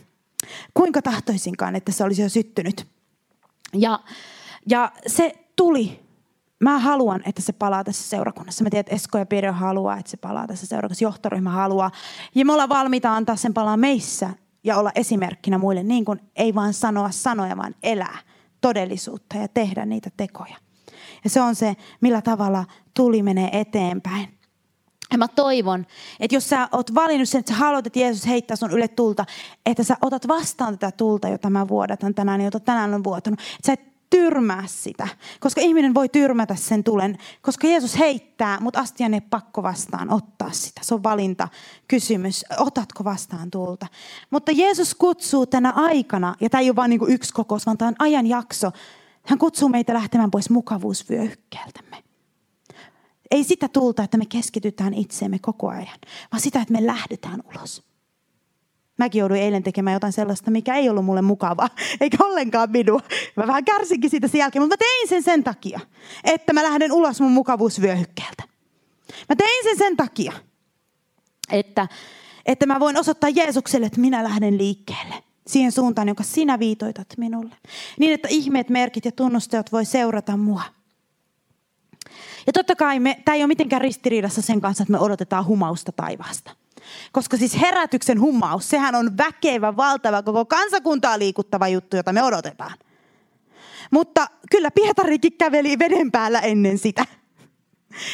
[0.73, 2.87] Kuinka tahtoisinkaan, että se olisi jo syttynyt.
[3.73, 3.99] Ja,
[4.69, 5.99] ja se tuli.
[6.59, 8.63] Mä haluan, että se palaa tässä seurakunnassa.
[8.63, 11.05] Mä tiedän, että Esko ja Pirjo haluaa, että se palaa tässä seurakunnassa.
[11.05, 11.91] Johtoryhmä haluaa.
[12.35, 14.29] Ja me ollaan valmiita antaa sen palaa meissä
[14.63, 15.83] ja olla esimerkkinä muille.
[15.83, 18.17] Niin kuin ei vaan sanoa sanoja, vaan elää
[18.61, 20.55] todellisuutta ja tehdä niitä tekoja.
[21.23, 24.27] Ja se on se, millä tavalla tuli menee eteenpäin.
[25.11, 25.85] Ja mä toivon,
[26.19, 29.25] että jos sä oot valinnut sen, että sä haluat, että Jeesus heittää sun ylle tulta,
[29.65, 33.39] että sä otat vastaan tätä tulta, jota mä vuodatan tänään, jota tänään on vuotanut.
[33.39, 35.07] Että sä et tyrmää sitä,
[35.39, 40.51] koska ihminen voi tyrmätä sen tulen, koska Jeesus heittää, mutta astian ei pakko vastaan ottaa
[40.51, 40.81] sitä.
[40.83, 41.47] Se on valinta
[41.87, 43.87] kysymys, otatko vastaan tulta.
[44.29, 47.89] Mutta Jeesus kutsuu tänä aikana, ja tämä ei ole vain niin yksi kokous, vaan tämä
[47.89, 48.71] on ajan jakso,
[49.25, 52.03] hän kutsuu meitä lähtemään pois mukavuusvyöhykkeeltämme.
[53.31, 55.99] Ei sitä tulta, että me keskitytään itseemme koko ajan,
[56.31, 57.90] vaan sitä, että me lähdetään ulos.
[59.01, 61.69] Mäkin jouduin eilen tekemään jotain sellaista, mikä ei ollut mulle mukavaa,
[62.01, 63.01] eikä ollenkaan minua.
[63.35, 65.79] Mä vähän kärsinkin siitä sen jälkeen, mutta mä tein sen sen takia,
[66.23, 68.43] että mä lähden ulos mun mukavuusvyöhykkeeltä.
[69.29, 70.33] Mä tein sen sen takia,
[71.51, 71.87] että,
[72.45, 75.15] että mä voin osoittaa Jeesukselle, että minä lähden liikkeelle
[75.47, 77.55] siihen suuntaan, jonka sinä viitoitat minulle.
[77.99, 80.63] Niin, että ihmeet, merkit ja tunnustajat voi seurata mua.
[82.47, 86.60] Ja totta kai tämä ei ole mitenkään ristiriidassa sen kanssa, että me odotetaan humausta taivaasta.
[87.11, 92.77] Koska siis herätyksen humaus, sehän on väkevä, valtava, koko kansakuntaa liikuttava juttu, jota me odotetaan.
[93.91, 97.05] Mutta kyllä Pietarikin käveli veden päällä ennen sitä.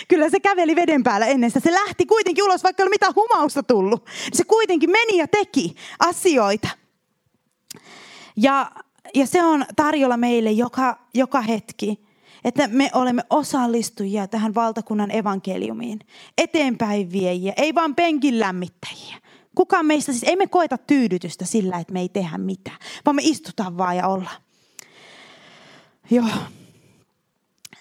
[0.07, 1.59] Kyllä se käveli veden päällä ennen sitä.
[1.59, 4.05] Se lähti kuitenkin ulos, vaikka ei ole mitään humausta tullut.
[4.33, 6.67] Se kuitenkin meni ja teki asioita.
[8.37, 8.71] Ja,
[9.15, 12.06] ja se on tarjolla meille joka, joka hetki
[12.47, 15.99] että me olemme osallistujia tähän valtakunnan evankeliumiin.
[16.37, 19.15] Eteenpäin viejiä, ei vaan penkin lämmittäjiä.
[19.55, 23.21] Kukaan meistä, siis ei me koeta tyydytystä sillä, että me ei tehdä mitään, vaan me
[23.25, 24.41] istutaan vaan ja ollaan.
[26.11, 26.27] Joo.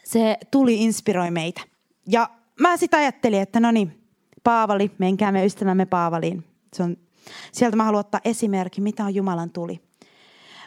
[0.04, 1.60] Se tuli inspiroi meitä.
[2.08, 4.02] Ja mä sitten ajattelin, että no niin,
[4.44, 6.44] Paavali, menkäämme ystävämme Paavaliin.
[6.74, 6.96] Se on,
[7.52, 9.85] sieltä mä haluan ottaa esimerkki, mitä on Jumalan tuli.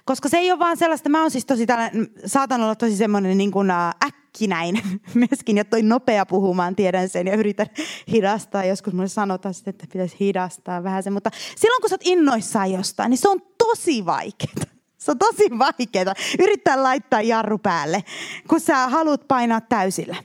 [0.09, 3.37] Koska se ei ole vaan sellaista, mä oon siis tosi tällainen, saatan olla tosi semmoinen
[3.37, 3.71] niin kuin,
[4.05, 4.83] äkkinäinen
[5.29, 7.67] myöskin, ja toi nopea puhumaan, tiedän sen, ja yritän
[8.13, 8.65] hidastaa.
[8.65, 12.71] Joskus mulle sanotaan sitten, että pitäisi hidastaa vähän sen, mutta silloin kun sä oot innoissaan
[12.71, 14.65] jostain, niin se on tosi vaikeaa.
[14.97, 18.03] Se on tosi vaikeaa yrittää laittaa jarru päälle,
[18.47, 20.15] kun sä haluat painaa täysillä.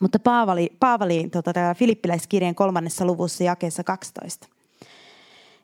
[0.00, 4.46] Mutta Paavali, Paavali tota, Filippiläiskirjeen kolmannessa luvussa jakeessa 12.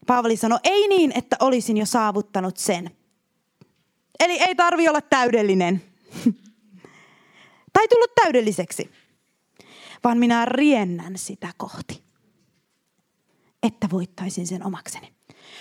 [0.07, 2.91] Paavali sanoi, ei niin, että olisin jo saavuttanut sen,
[4.21, 5.83] Eli ei tarvi olla täydellinen.
[7.73, 8.91] tai tullut täydelliseksi.
[10.05, 12.03] Vaan minä riennän sitä kohti.
[13.63, 15.13] Että voittaisin sen omakseni.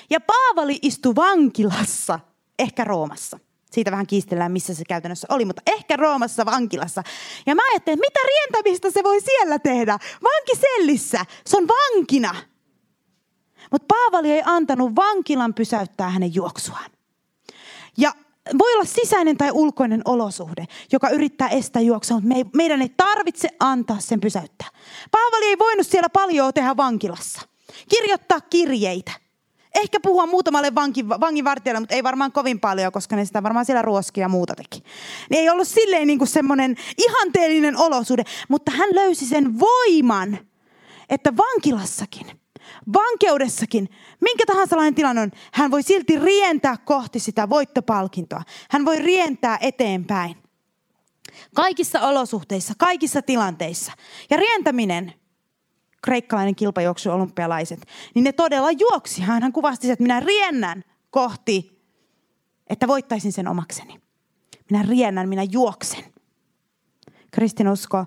[0.09, 2.19] Ja Paavali istui vankilassa,
[2.59, 3.39] ehkä Roomassa.
[3.71, 7.03] Siitä vähän kiistellään, missä se käytännössä oli, mutta ehkä Roomassa vankilassa.
[7.45, 9.97] Ja mä ajattelin, mitä rientämistä se voi siellä tehdä?
[10.23, 12.35] Vankisellissä, se on vankina.
[13.71, 16.91] Mutta Paavali ei antanut vankilan pysäyttää hänen juoksuaan.
[17.97, 18.13] Ja
[18.59, 22.93] voi olla sisäinen tai ulkoinen olosuhde, joka yrittää estää juoksua, mutta me ei, meidän ei
[22.97, 24.67] tarvitse antaa sen pysäyttää.
[25.11, 27.41] Paavali ei voinut siellä paljon tehdä vankilassa.
[27.89, 29.11] Kirjoittaa kirjeitä.
[29.75, 33.81] Ehkä puhua muutamalle vankin, vanginvartijalle, mutta ei varmaan kovin paljon, koska ne sitä varmaan siellä
[33.81, 34.83] ruoskia ja muuta teki.
[35.29, 40.39] Niin ei ollut silleen niin kuin semmoinen ihanteellinen olosuhde, mutta hän löysi sen voiman,
[41.09, 42.38] että vankilassakin,
[42.93, 43.89] vankeudessakin,
[44.21, 48.41] minkä tahansa lainen tilanne on, hän voi silti rientää kohti sitä voittopalkintoa.
[48.69, 50.35] Hän voi rientää eteenpäin.
[51.55, 53.91] Kaikissa olosuhteissa, kaikissa tilanteissa.
[54.29, 55.13] Ja rientäminen,
[56.03, 59.21] kreikkalainen kilpajuoksu olympialaiset, niin ne todella juoksi.
[59.21, 61.81] Hän kuvasti että minä riennän kohti,
[62.67, 64.01] että voittaisin sen omakseni.
[64.71, 66.03] Minä riennän, minä juoksen.
[67.31, 68.05] Kristinusko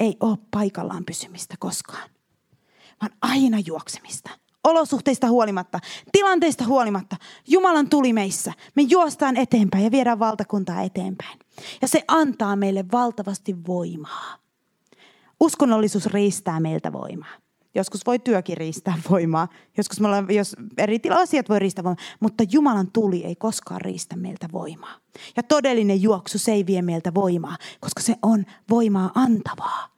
[0.00, 2.10] ei ole paikallaan pysymistä koskaan,
[3.04, 4.30] vaan aina juoksemista.
[4.64, 5.78] Olosuhteista huolimatta,
[6.12, 7.16] tilanteista huolimatta,
[7.48, 8.52] Jumalan tuli meissä.
[8.74, 11.38] Me juostaan eteenpäin ja viedään valtakuntaa eteenpäin.
[11.82, 14.36] Ja se antaa meille valtavasti voimaa.
[15.40, 17.34] Uskonnollisuus riistää meiltä voimaa.
[17.74, 19.48] Joskus voi työkin riistää voimaa.
[19.76, 22.04] Joskus me ollaan, jos eri asiat voi riistää voimaa.
[22.20, 24.96] Mutta Jumalan tuli ei koskaan riistä meiltä voimaa.
[25.36, 29.88] Ja todellinen juoksu, se ei vie meiltä voimaa, koska se on voimaa antavaa.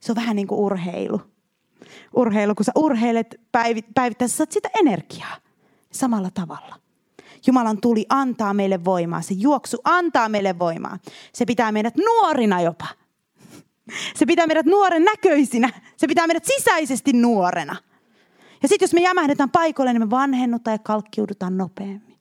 [0.00, 1.20] Se on vähän niin kuin urheilu.
[2.16, 3.40] Urheilu, kun sä urheilet
[3.94, 5.36] päivittäin, sä saat sitä energiaa
[5.92, 6.76] samalla tavalla.
[7.46, 9.22] Jumalan tuli antaa meille voimaa.
[9.22, 10.98] Se juoksu antaa meille voimaa.
[11.32, 12.86] Se pitää meidät nuorina jopa.
[14.14, 15.70] Se pitää meidät nuoren näköisinä.
[15.96, 17.76] Se pitää meidät sisäisesti nuorena.
[18.62, 22.18] Ja sitten jos me jämähdetään paikoille, niin me vanhennutaan ja kalkkiudutaan nopeammin.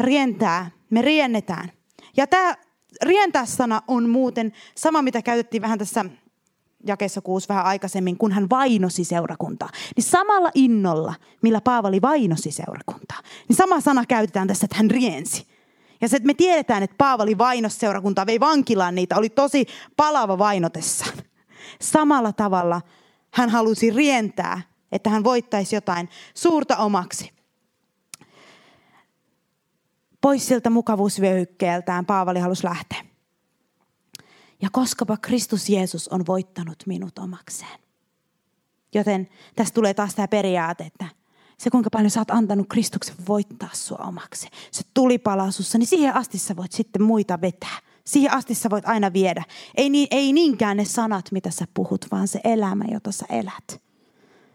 [0.00, 0.70] Rientää.
[0.90, 1.72] Me riennetään.
[2.16, 2.54] Ja tämä
[3.02, 6.04] rientää-sana on muuten sama, mitä käytettiin vähän tässä
[6.86, 9.70] jakeessa kuusi vähän aikaisemmin, kun hän vainosi seurakuntaa.
[9.96, 13.18] Niin samalla innolla, millä Paavali vainosi seurakuntaa,
[13.48, 15.46] niin sama sana käytetään tässä, että hän riensi.
[16.00, 20.38] Ja se, että me tiedetään, että Paavali vainos seurakuntaa, vei vankilaan niitä, oli tosi palava
[20.38, 21.18] vainotessaan.
[21.80, 22.80] Samalla tavalla
[23.30, 24.60] hän halusi rientää,
[24.92, 27.32] että hän voittaisi jotain suurta omaksi.
[30.20, 33.15] Pois siltä mukavuusvyöhykkeeltään Paavali halusi lähteä.
[34.62, 37.78] Ja koskapa Kristus Jeesus on voittanut minut omakseen.
[38.94, 41.06] Joten tästä tulee taas tämä periaate, että
[41.58, 44.48] se kuinka paljon sä oot antanut Kristuksen voittaa sua omaksi.
[44.70, 47.78] Se tuli palasussa, niin siihen asti sä voit sitten muita vetää.
[48.04, 49.44] Siihen asti sä voit aina viedä.
[49.74, 53.82] Ei, niin, ei niinkään ne sanat, mitä sä puhut, vaan se elämä, jota sä elät.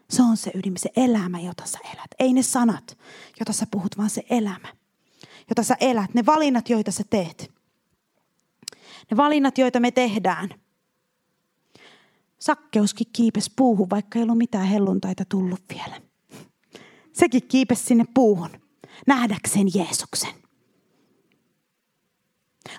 [0.09, 2.11] Se on se ydin, se elämä, jota sä elät.
[2.19, 2.97] Ei ne sanat,
[3.39, 4.67] jota sä puhut, vaan se elämä,
[5.49, 6.13] jota sä elät.
[6.13, 7.51] Ne valinnat, joita sä teet.
[9.11, 10.49] Ne valinnat, joita me tehdään.
[12.39, 16.01] Sakkeuskin kiipes puuhun, vaikka ei ollut mitään helluntaita tullut vielä.
[17.13, 18.49] Sekin kiipesi sinne puuhun
[19.07, 20.33] nähdäkseen Jeesuksen.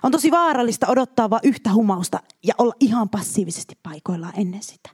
[0.03, 4.89] On tosi vaarallista odottaa vain yhtä humausta ja olla ihan passiivisesti paikoillaan ennen sitä.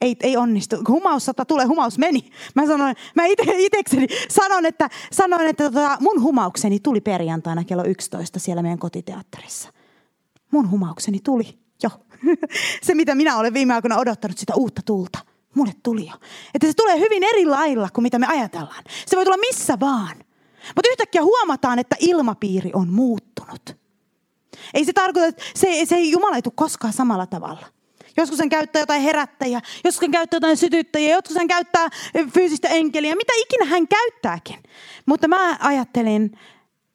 [0.00, 0.76] Ei, ei onnistu.
[0.88, 2.30] Humaus sata tulee, humaus meni.
[2.54, 7.84] Mä sanoin, mä ite, itekseni sanon, että, sanoin, että tota, mun humaukseni tuli perjantaina kello
[7.84, 9.77] 11 siellä meidän kotiteatterissa.
[10.50, 11.90] Mun humaukseni tuli jo.
[12.82, 15.18] Se, mitä minä olen viime aikoina odottanut, sitä uutta tulta
[15.58, 16.14] mulle tuli jo.
[16.54, 18.84] Että se tulee hyvin eri lailla kuin mitä me ajatellaan.
[19.06, 20.16] Se voi tulla missä vaan.
[20.76, 23.76] Mutta yhtäkkiä huomataan, että ilmapiiri on muuttunut.
[24.74, 27.66] Ei se tarkoita, että se, se ei Jumala ei tule koskaan samalla tavalla.
[28.16, 31.88] Joskus hän käyttää jotain herättäjiä, joskus hän käyttää jotain sytyttäjiä, joskus hän käyttää
[32.34, 34.56] fyysistä enkeliä, mitä ikinä hän käyttääkin.
[35.06, 36.38] Mutta mä ajattelin,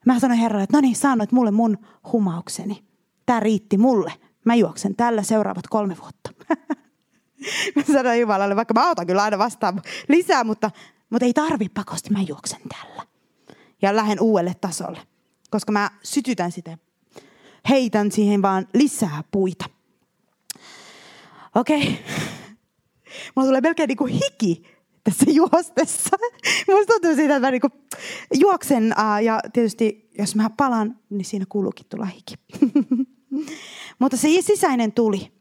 [0.05, 1.77] mä sanoin Herralle, että no niin, sanoit mulle mun
[2.11, 2.83] humaukseni.
[3.25, 4.13] Tämä riitti mulle.
[4.45, 6.29] Mä juoksen tällä seuraavat kolme vuotta.
[7.75, 10.71] mä sanoin Jumalalle, vaikka mä autan kyllä aina vastaan lisää, mutta,
[11.09, 13.03] mutta ei tarvi pakosti, mä juoksen tällä.
[13.81, 14.99] Ja lähden uudelle tasolle,
[15.49, 16.77] koska mä sytytän sitä.
[17.69, 19.65] Heitän siihen vaan lisää puita.
[21.55, 21.81] Okei.
[21.81, 21.93] Okay.
[23.35, 24.63] Mulla tulee melkein niinku hiki
[25.03, 26.17] tässä juostessa.
[26.71, 27.69] Musta tuntuu siitä, että mä niinku
[28.39, 32.35] juoksen ja tietysti jos mä palan, niin siinä kuuluukin tulla hiki.
[33.99, 35.31] Mutta se sisäinen tuli,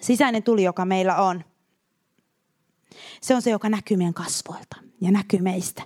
[0.00, 1.44] sisäinen tuli, joka meillä on,
[3.20, 5.82] se on se, joka näkyy meidän kasvoilta ja näkyy meistä.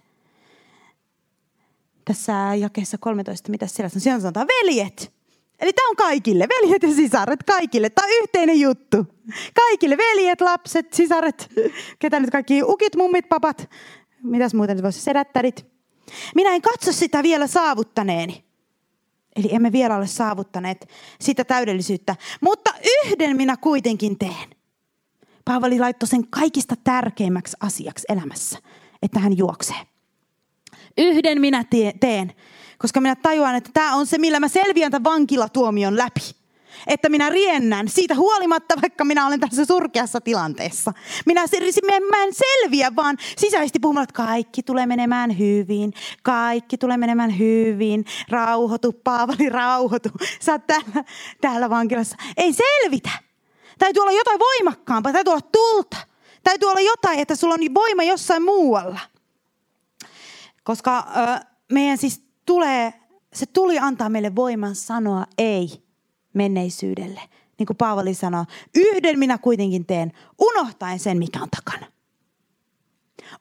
[2.05, 4.01] Tässä jakeessa 13, mitä siellä on?
[4.01, 5.13] Siellä sanotaan veljet.
[5.61, 7.91] Eli tämä on kaikille, veljet ja sisaret, kaikille.
[7.91, 9.07] Tämä on yhteinen juttu.
[9.55, 11.49] Kaikille, veljet, lapset, sisaret,
[11.99, 13.71] ketä nyt kaikki, ukit, mummit, papat,
[14.23, 15.67] mitäs muuten voisi, sedättärit.
[16.35, 18.50] Minä en katso sitä vielä saavuttaneeni.
[19.37, 20.89] Eli emme vielä ole saavuttaneet
[21.21, 22.17] sitä täydellisyyttä.
[22.41, 22.71] Mutta
[23.05, 24.51] yhden minä kuitenkin teen.
[25.45, 28.59] Paavali laittoi sen kaikista tärkeimmäksi asiaksi elämässä,
[29.03, 29.77] että hän juoksee.
[30.99, 31.65] Yhden minä
[32.01, 32.33] teen,
[32.79, 36.40] koska minä tajuan, että tämä on se, millä mä selviän tämän vankilatuomion läpi.
[36.87, 40.93] Että minä riennän siitä huolimatta, vaikka minä olen tässä surkeassa tilanteessa.
[41.27, 41.41] Minä,
[42.11, 45.93] mä en selviä, vaan sisäisesti puhumalla, että kaikki tulee menemään hyvin.
[46.23, 48.05] Kaikki tulee menemään hyvin.
[48.29, 50.09] Rauhoitu, Paavali, rauhoitu.
[50.41, 51.05] Sä oot täällä,
[51.41, 52.17] täällä vankilassa.
[52.37, 53.11] Ei selvitä.
[53.79, 55.13] Täytyy olla jotain voimakkaampaa.
[55.13, 55.97] Täytyy olla tulta.
[56.43, 59.01] Täytyy olla jotain, että sulla on voima jossain muualla.
[60.65, 62.95] Koska ö, meidän siis tulee,
[63.33, 65.90] se tuli antaa meille voiman sanoa ei
[66.35, 67.21] menneisyydelle.
[67.59, 71.87] Niin kuin Paavali sanoo, yhden minä kuitenkin teen, unohtaen sen, mikä on takana.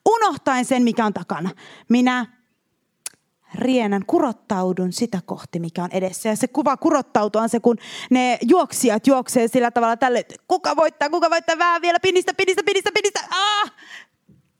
[0.08, 1.50] Unohtaen sen, mikä on takana.
[1.88, 2.26] Minä
[3.54, 6.28] rienän, kurottaudun sitä kohti, mikä on edessä.
[6.28, 7.76] Ja se kuva kurottautua on se, kun
[8.10, 12.90] ne juoksijat juoksee sillä tavalla tälle, kuka voittaa, kuka voittaa, vähän vielä, pinistä, pinistä, pinistä,
[12.94, 13.72] pinistä, ah!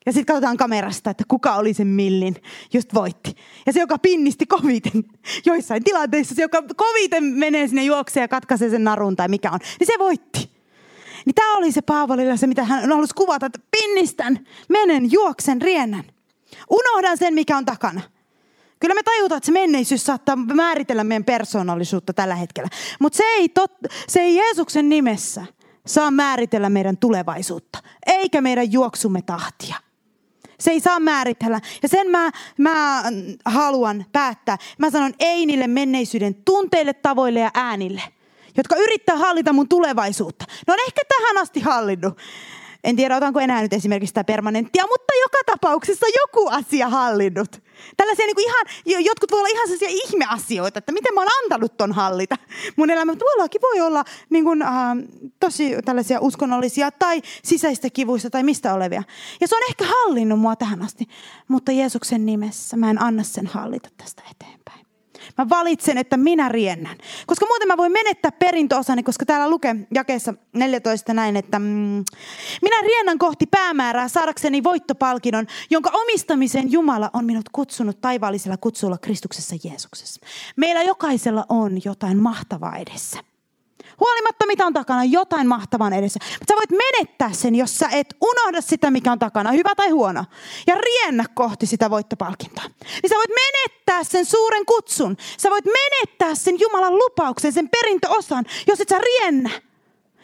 [0.07, 2.37] Ja sitten katsotaan kamerasta, että kuka oli sen millin,
[2.73, 3.37] just voitti.
[3.67, 5.05] Ja se, joka pinnisti koviten,
[5.47, 9.59] joissain tilanteissa se, joka koviten menee sinne juokseen ja katkaisee sen narun tai mikä on,
[9.81, 10.51] niin se voitti.
[11.27, 16.05] Niin tämä oli se Paavolilla se, mitä hän halusi kuvata, että pinnistän, menen, juoksen, riennän.
[16.71, 18.01] Unohdan sen, mikä on takana.
[18.81, 22.69] Kyllä me tajutaan, että se menneisyys saattaa määritellä meidän persoonallisuutta tällä hetkellä.
[23.01, 23.73] Mutta se ei, tot,
[24.09, 25.47] se ei Jeesuksen nimessä
[25.87, 29.90] saa määritellä meidän tulevaisuutta, eikä meidän juoksumme tahtia.
[30.61, 31.61] Se ei saa määritellä.
[31.83, 33.03] Ja sen mä, mä
[33.45, 34.59] haluan päättää.
[34.79, 38.03] Mä sanon ei niille menneisyyden tunteille, tavoille ja äänille,
[38.57, 40.45] jotka yrittää hallita mun tulevaisuutta.
[40.67, 42.19] Ne on ehkä tähän asti hallinnut.
[42.85, 47.63] En tiedä, otanko enää nyt esimerkiksi sitä permanenttia, mutta joka tapauksessa joku asia hallinnut.
[47.97, 51.77] Tällaisia niin kuin ihan, jotkut voi olla ihan sellaisia ihmeasioita, että miten mä oon antanut
[51.77, 52.37] ton hallita.
[52.77, 54.71] Mun elämä tuollakin voi olla niin kuin, äh,
[55.41, 59.03] tosi tällaisia uskonnollisia tai sisäistä kivuista tai mistä olevia.
[59.41, 61.09] Ja se on ehkä hallinnut mua tähän asti,
[61.49, 64.80] mutta Jeesuksen nimessä mä en anna sen hallita tästä eteenpäin.
[65.41, 66.97] Mä valitsen, että minä riennän.
[67.27, 72.05] Koska muuten mä voin menettää perintöosani, koska täällä lukee jakeessa 14 näin, että mm,
[72.63, 79.57] minä riennän kohti päämäärää saadakseni voittopalkinnon, jonka omistamisen Jumala on minut kutsunut taivaallisella kutsulla Kristuksessa
[79.65, 80.21] Jeesuksessa.
[80.57, 83.30] Meillä jokaisella on jotain mahtavaa edessä.
[84.01, 86.21] Huolimatta mitä on takana, jotain mahtavan edessä.
[86.39, 89.91] Mutta sä voit menettää sen, jos sä et unohda sitä, mikä on takana, hyvä tai
[89.91, 90.25] huono.
[90.67, 92.65] Ja riennä kohti sitä voittopalkintoa.
[93.03, 95.17] Niin sä voit menettää sen suuren kutsun.
[95.39, 99.51] Sä voit menettää sen Jumalan lupauksen, sen perintöosan, jos et sä riennä.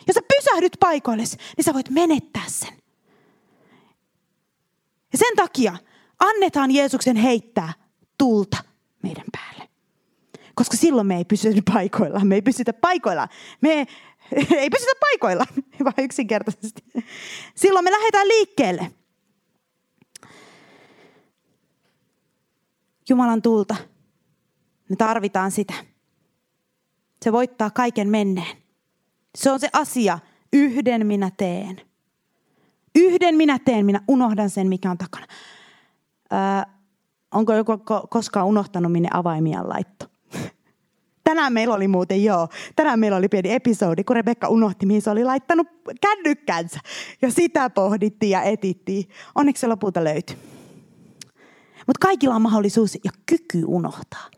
[0.06, 2.76] Jos sä pysähdyt paikoillesi, niin sä voit menettää sen.
[5.12, 5.76] Ja sen takia
[6.18, 7.72] annetaan Jeesuksen heittää
[8.18, 8.56] tulta
[9.02, 9.65] meidän päälle.
[10.56, 12.20] Koska silloin me ei pysytä paikoilla.
[12.20, 13.28] Me ei pysytä paikoilla.
[13.60, 13.70] Me
[14.56, 15.46] ei pysytä paikoilla,
[15.84, 16.84] vaan yksinkertaisesti.
[17.54, 18.90] Silloin me lähdetään liikkeelle.
[23.08, 23.76] Jumalan tulta.
[24.88, 25.74] Me tarvitaan sitä.
[27.22, 28.56] Se voittaa kaiken menneen.
[29.38, 30.18] Se on se asia.
[30.52, 31.80] Yhden minä teen.
[32.94, 35.26] Yhden minä teen, minä unohdan sen, mikä on takana.
[36.32, 36.38] Öö,
[37.30, 37.72] onko joku
[38.10, 40.15] koskaan unohtanut, minne avaimia laitto?
[41.36, 45.10] Tänään meillä oli muuten, joo, tänään meillä oli pieni episodi, kun Rebekka unohti, mihin se
[45.10, 45.66] oli laittanut
[46.00, 46.80] kännykkänsä.
[47.22, 49.08] Ja sitä pohdittiin ja etittiin.
[49.34, 50.36] Onneksi se lopulta löytyi.
[51.86, 54.30] Mutta kaikilla on mahdollisuus ja kyky unohtaa.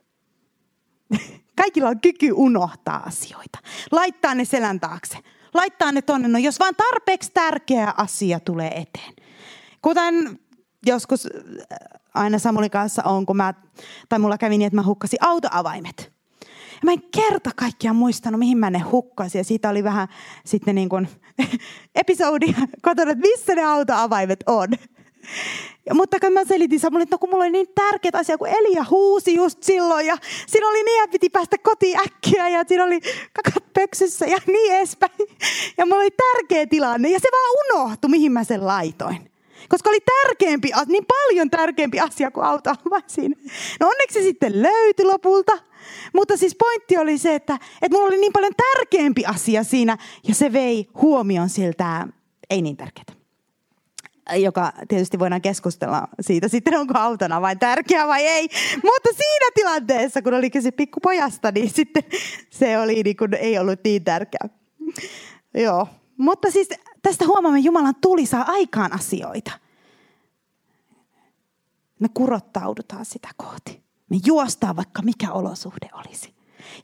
[1.63, 3.59] Kaikilla on kyky unohtaa asioita.
[3.91, 5.19] Laittaa ne selän taakse.
[5.55, 9.15] Laittaa ne tonne, no jos vaan tarpeeksi tärkeä asia tulee eteen.
[9.83, 10.39] Kuten
[10.87, 11.79] joskus äh,
[12.15, 13.55] aina Samulin kanssa on, kun mä,
[14.09, 16.18] tai mulla kävi niin, että mä hukkasin autoavaimet.
[16.79, 19.39] Ja mä en kerta kaikkiaan muistanut, mihin mä ne hukkasin.
[19.39, 20.09] Ja siitä oli vähän
[20.45, 21.09] sitten niin kuin
[21.95, 24.69] episodi kotona, että missä ne autoavaimet on.
[25.87, 28.49] Ja, mutta kun mä selitin Samulle, että no kun mulla oli niin tärkeä asia, kun
[28.49, 32.85] Elia huusi just silloin ja siinä oli niin, että piti päästä kotiin äkkiä ja siinä
[32.85, 33.01] oli
[33.33, 35.13] kakat pöksyssä ja niin edespäin.
[35.79, 39.31] Ja mulla oli tärkeä tilanne ja se vaan unohtui, mihin mä sen laitoin.
[39.69, 42.75] Koska oli tärkeämpi, niin paljon tärkeämpi asia kuin auto
[43.07, 43.37] siinä.
[43.81, 45.59] No onneksi se sitten löytyi lopulta.
[46.15, 50.35] Mutta siis pointti oli se, että, että mulla oli niin paljon tärkeämpi asia siinä ja
[50.35, 52.09] se vei huomion siltä
[52.51, 53.19] ei niin tärkeää
[54.37, 58.49] joka tietysti voidaan keskustella siitä sitten, onko autona vai tärkeä vai ei.
[58.75, 62.03] Mutta siinä tilanteessa, kun oli kyse pikkupojasta, niin sitten
[62.51, 64.49] se oli niin kuin, ei ollut niin tärkeä.
[65.55, 65.89] Joo.
[66.17, 66.69] Mutta siis
[67.03, 69.51] tästä huomaamme, Jumalan tuli saa aikaan asioita.
[72.01, 73.88] Me kurottaudutaan sitä kohti.
[74.09, 76.35] Me juostaan vaikka mikä olosuhde olisi.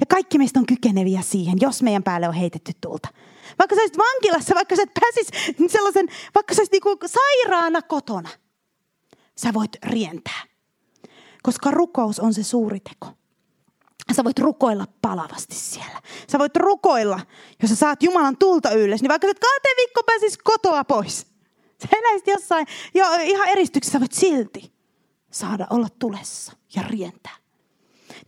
[0.00, 3.08] Ja kaikki meistä on kykeneviä siihen, jos meidän päälle on heitetty tulta.
[3.58, 8.28] Vaikka sä olisit vankilassa, vaikka sä et pääsis sellaisen, vaikka sä olisit niinku sairaana kotona.
[9.36, 10.42] Sä voit rientää.
[11.42, 13.12] Koska rukous on se suuri teko.
[14.12, 16.02] Sä voit rukoilla palavasti siellä.
[16.32, 17.20] Sä voit rukoilla,
[17.62, 21.26] jos sä saat Jumalan tulta ylös, niin vaikka sä kahteen viikko pääsis kotoa pois.
[21.82, 24.73] Sä eläisit jossain jo ihan eristyksessä, voit silti
[25.34, 27.36] saada olla tulessa ja rientää.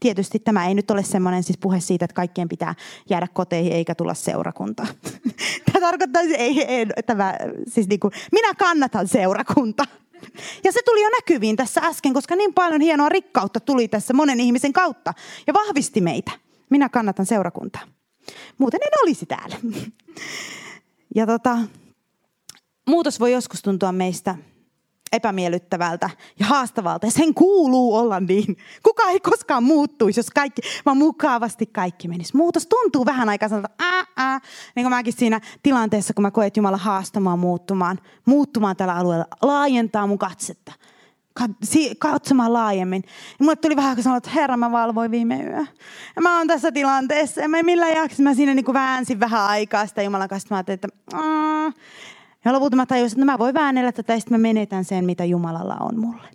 [0.00, 2.74] Tietysti tämä ei nyt ole semmoinen siis puhe siitä, että kaikkien pitää
[3.10, 4.86] jäädä koteihin eikä tulla seurakuntaa.
[5.72, 7.34] Tämä tarkoittaa, että ei, ei, tämä,
[7.68, 9.86] siis niin kuin, minä kannatan seurakuntaa.
[10.64, 14.40] Ja se tuli jo näkyviin tässä äsken, koska niin paljon hienoa rikkautta tuli tässä monen
[14.40, 15.14] ihmisen kautta
[15.46, 16.30] ja vahvisti meitä.
[16.70, 17.82] Minä kannatan seurakuntaa.
[18.58, 19.56] Muuten en olisi täällä.
[21.14, 21.58] Ja tota,
[22.88, 24.34] muutos voi joskus tuntua meistä
[25.12, 27.06] epämiellyttävältä ja haastavalta.
[27.06, 28.56] Ja sen kuuluu olla niin.
[28.82, 32.36] Kuka ei koskaan muuttuisi, jos kaikki, vaan mukavasti kaikki menisi.
[32.36, 34.40] Muutos tuntuu vähän aikaa sanota, ää, ää.
[34.76, 39.26] Niin kuin mäkin siinä tilanteessa, kun mä koen, että Jumala haastamaan muuttumaan, muuttumaan tällä alueella,
[39.42, 40.72] laajentaa mun katsetta
[41.98, 43.02] katsomaan laajemmin.
[43.06, 45.64] Ja mulle tuli vähän sanoa, että herra, mä valvoin viime yö.
[46.16, 48.22] Ja mä oon tässä tilanteessa ja mä millään jaksa.
[48.22, 50.54] Mä siinä niin kuin väänsin vähän aikaa sitä Jumalan kanssa.
[50.54, 50.88] Mä että
[52.46, 55.04] ja lopulta mä tajusin, että no mä voin väännellä tätä ja sitten mä menetän sen,
[55.04, 56.28] mitä Jumalalla on mulle.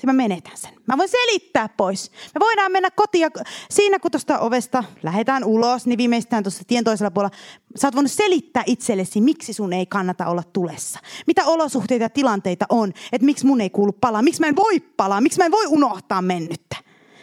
[0.00, 0.70] Sitten mä menetän sen.
[0.86, 2.10] Mä voin selittää pois.
[2.34, 3.30] Me voidaan mennä kotiin ja
[3.70, 7.36] siinä kun tuosta ovesta lähdetään ulos, niin viimeistään tuossa tien toisella puolella
[7.76, 10.98] sä oot voinut selittää itsellesi, miksi sun ei kannata olla tulessa.
[11.26, 14.80] Mitä olosuhteita ja tilanteita on, että miksi mun ei kuulu palaa, miksi mä en voi
[14.80, 16.76] palaa, miksi mä en voi unohtaa mennyttä.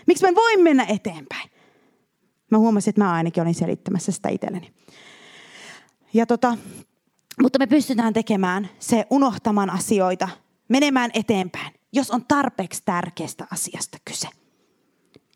[0.08, 1.50] Miksi mä en voi mennä eteenpäin.
[2.52, 4.72] Mä huomasin, että mä ainakin olin selittämässä sitä itselleni.
[6.14, 6.58] Ja tota,
[7.42, 10.30] mutta me pystytään tekemään se unohtamaan asioita,
[10.68, 14.28] menemään eteenpäin, jos on tarpeeksi tärkeästä asiasta kyse.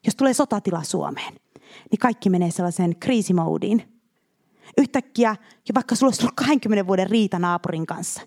[0.06, 1.34] Jos tulee sotatila Suomeen,
[1.92, 4.02] niin kaikki menee sellaiseen kriisimoodiin.
[4.78, 5.36] Yhtäkkiä,
[5.70, 8.22] jo vaikka sulla olisi ollut 20 vuoden riita naapurin kanssa,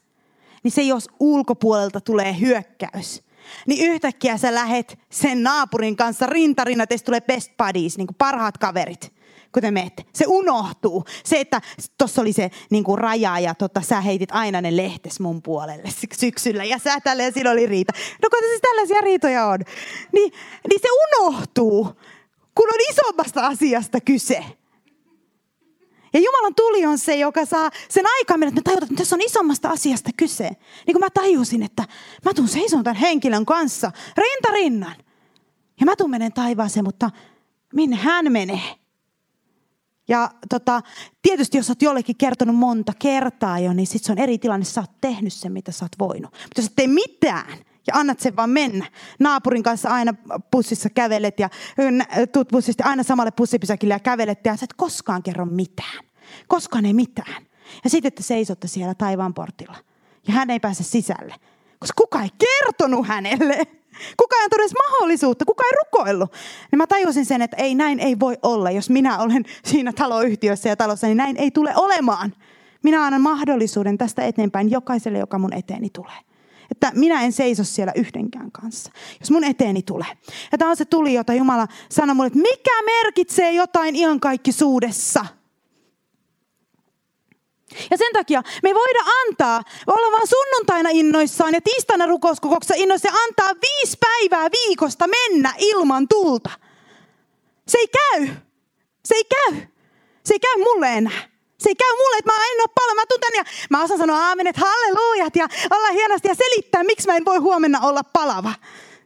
[0.62, 3.22] niin se jos ulkopuolelta tulee hyökkäys,
[3.66, 8.59] niin yhtäkkiä sä lähet sen naapurin kanssa rintarinna, että tulee best buddies, niin kuin parhaat
[8.59, 9.14] kaverit
[9.55, 10.05] kun te menette.
[10.15, 11.05] Se unohtuu.
[11.25, 11.61] Se, että
[11.99, 15.89] tuossa oli se niin kuin raja ja tota, sä heitit aina ne lehtes mun puolelle
[16.15, 17.93] syksyllä ja sä tälle ja siinä oli riita.
[18.23, 19.59] No kun siis tällaisia riitoja on.
[20.13, 20.33] Niin,
[20.69, 21.85] niin se unohtuu,
[22.55, 24.45] kun on isommasta asiasta kyse.
[26.13, 29.17] Ja Jumalan tuli on se, joka saa sen aikaa mennä, että me tajutaan, että tässä
[29.17, 30.51] on isommasta asiasta kyse.
[30.87, 31.85] Niin kuin mä tajusin, että
[32.25, 34.97] mä tuun seison tämän henkilön kanssa rinta rinnan.
[35.81, 37.11] Ja mä tuun menen taivaaseen, mutta
[37.73, 38.84] minne hän menee?
[40.09, 40.81] Ja tota,
[41.23, 44.65] tietysti jos olet jollekin kertonut monta kertaa jo, niin sitten se on eri tilanne.
[44.65, 46.33] Sä oot tehnyt sen, mitä sä oot voinut.
[46.33, 48.87] Mutta jos et tee mitään ja annat sen vaan mennä.
[49.21, 50.15] Naapurin kanssa aina
[50.51, 51.49] pussissa kävelet ja
[52.33, 56.05] tuut pussista aina samalle pussipysäkille ja kävelet ja sä et koskaan kerro mitään.
[56.49, 57.47] Koskaan ei mitään.
[57.85, 59.77] Ja sitten, että seisotte siellä taivaan portilla.
[60.29, 61.35] Ja hän ei pääse sisälle.
[61.79, 63.63] Koska kuka ei kertonut hänelle.
[64.17, 66.33] Kuka ei antanut edes mahdollisuutta, kuka ei rukoillut.
[66.73, 68.71] Niin mä tajusin sen, että ei näin ei voi olla.
[68.71, 72.35] Jos minä olen siinä taloyhtiössä ja talossa, niin näin ei tule olemaan.
[72.83, 76.19] Minä annan mahdollisuuden tästä eteenpäin jokaiselle, joka mun eteeni tulee.
[76.71, 80.09] Että minä en seiso siellä yhdenkään kanssa, jos mun eteeni tulee.
[80.53, 84.53] Ja tämä on se tuli, jota Jumala sanoi mulle, että mikä merkitsee jotain ihan kaikki
[84.53, 85.27] suudessa–
[87.91, 93.09] ja sen takia me ei voida antaa, olla vaan sunnuntaina innoissaan ja tiistaina rukouskokouksessa innoissa
[93.09, 96.51] ja antaa viisi päivää viikosta mennä ilman tulta.
[97.68, 98.29] Se ei käy.
[99.05, 99.57] Se ei käy.
[100.25, 101.35] Se ei käy mulle enää.
[101.59, 102.97] Se ei käy mulle, että mä en ole paljon.
[102.97, 107.07] Mä tunnen ja mä osaan sanoa aamen, että hallelujat ja olla hienosti ja selittää, miksi
[107.07, 108.53] mä en voi huomenna olla palava.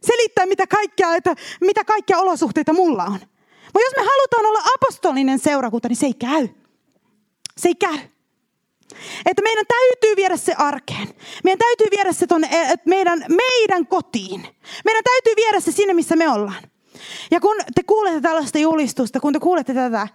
[0.06, 3.20] Selittää, mitä kaikkia, että, mitä kaikkia olosuhteita mulla on.
[3.64, 6.48] Mutta jos me halutaan olla apostolinen seurakunta, niin se ei käy.
[7.56, 7.98] Se ei käy.
[9.26, 11.08] Että meidän täytyy viedä se arkeen.
[11.44, 14.46] Meidän täytyy viedä se tonne, eh, meidän, meidän kotiin.
[14.84, 16.62] Meidän täytyy viedä se sinne, missä me ollaan.
[17.30, 20.08] Ja kun te kuulette tällaista julistusta, kun te kuulette tätä,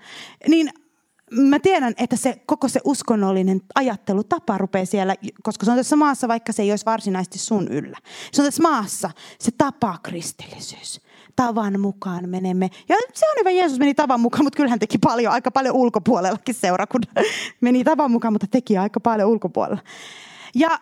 [0.48, 0.70] niin
[1.32, 6.28] mä tiedän, että se koko se uskonnollinen ajattelutapa rupeaa siellä, koska se on tässä maassa,
[6.28, 7.98] vaikka se ei olisi varsinaisesti sun yllä.
[8.32, 11.02] Se on tässä maassa se tapa kristillisyys
[11.36, 12.70] tavan mukaan menemme.
[12.90, 16.56] Ja se on hyvä, Jeesus meni tavan mukaan, mutta kyllähän teki paljon, aika paljon ulkopuolellakin
[16.92, 17.02] kun
[17.62, 19.82] Meni tavan mukaan, mutta teki aika paljon ulkopuolella.
[20.56, 20.80] Ja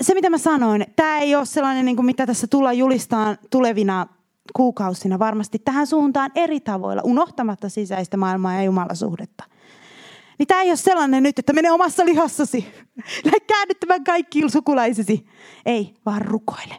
[0.00, 4.06] se, mitä mä sanoin, tämä ei ole sellainen, niin kuin mitä tässä tullaan julistaan tulevina
[4.56, 9.44] kuukausina varmasti tähän suuntaan eri tavoilla, unohtamatta sisäistä maailmaa ja Jumalasuhdetta.
[10.38, 12.66] Niin tämä ei ole sellainen nyt, että mene omassa lihassasi.
[13.24, 15.26] Lähde käännyttämään kaikki sukulaisesi.
[15.66, 16.76] Ei, vaan rukoile.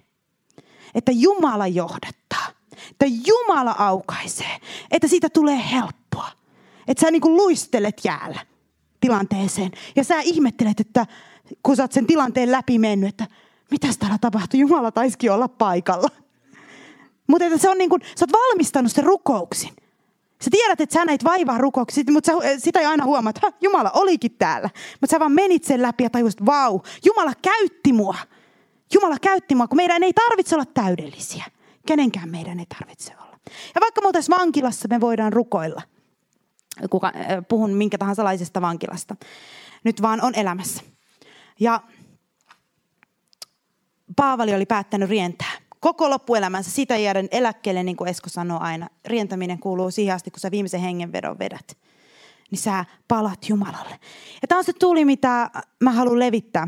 [0.95, 2.47] Että Jumala johdattaa
[2.91, 4.57] että Jumala aukaisee,
[4.91, 6.32] että siitä tulee helppoa.
[6.88, 8.39] Että sä niin kuin luistelet jäällä
[8.99, 9.72] tilanteeseen.
[9.95, 11.05] Ja sä ihmettelet, että
[11.63, 13.28] kun sä oot sen tilanteen läpi mennyt, että
[13.72, 16.09] mitä täällä tapahtuu, Jumala taisikin olla paikalla.
[17.28, 19.74] Mutta että se on niin kuin, sä oot valmistanut sen rukouksin.
[20.41, 23.91] Sä tiedät, että sä näit vaivaa rukouksia, mutta sä, sitä ei aina huomaa, että Jumala
[23.93, 24.69] olikin täällä.
[25.01, 28.17] Mutta sä vaan menit sen läpi ja tajusit, vau, Jumala käytti mua.
[28.93, 31.45] Jumala käytti mua, kun meidän ei tarvitse olla täydellisiä.
[31.88, 33.38] Kenenkään meidän ei tarvitse olla.
[33.75, 35.82] Ja vaikka muuten vankilassa me voidaan rukoilla.
[36.89, 39.15] Kuka, äh, puhun minkä tahansa laisesta vankilasta.
[39.84, 40.82] Nyt vaan on elämässä.
[41.59, 41.82] Ja
[44.15, 45.51] Paavali oli päättänyt rientää.
[45.79, 48.89] Koko loppuelämänsä sitä jäädä eläkkeelle, niin kuin Esko sanoo aina.
[49.05, 51.77] Rientäminen kuuluu siihen asti, kun sä viimeisen hengenvedon vedät.
[52.51, 53.99] Niin sä palat Jumalalle.
[54.41, 56.67] Ja tämä on se tuli, mitä mä haluan levittää.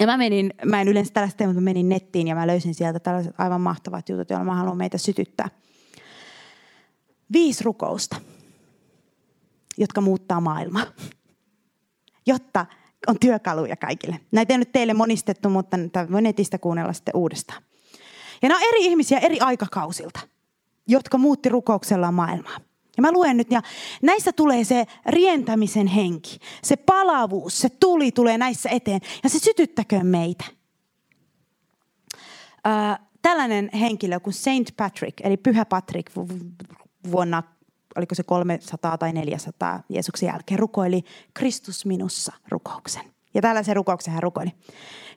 [0.00, 3.00] Ja mä menin, mä en yleensä tällaista mutta mä menin nettiin ja mä löysin sieltä
[3.00, 5.48] tällaiset aivan mahtavat jutut, joilla mä haluan meitä sytyttää.
[7.32, 8.16] Viisi rukousta,
[9.78, 10.86] jotka muuttaa maailmaa.
[12.26, 12.66] Jotta
[13.06, 14.20] on työkaluja kaikille.
[14.32, 15.76] Näitä ei nyt teille monistettu, mutta
[16.12, 17.62] voi netistä kuunnella sitten uudestaan.
[18.42, 20.20] Ja nämä on eri ihmisiä eri aikakausilta,
[20.86, 22.67] jotka muutti rukouksellaan maailmaa.
[22.98, 23.62] Ja mä luen nyt, ja
[24.02, 30.06] näissä tulee se rientämisen henki, se palavuus, se tuli tulee näissä eteen, ja se sytyttäköön
[30.06, 30.44] meitä.
[32.66, 36.12] Äh, tällainen henkilö kuin Saint Patrick, eli Pyhä Patrick,
[37.10, 37.42] vuonna,
[37.96, 41.02] oliko se 300 tai 400 Jeesuksen jälkeen, rukoili
[41.34, 43.04] Kristus minussa rukouksen.
[43.34, 44.50] Ja tällaisen rukouksen hän rukoili.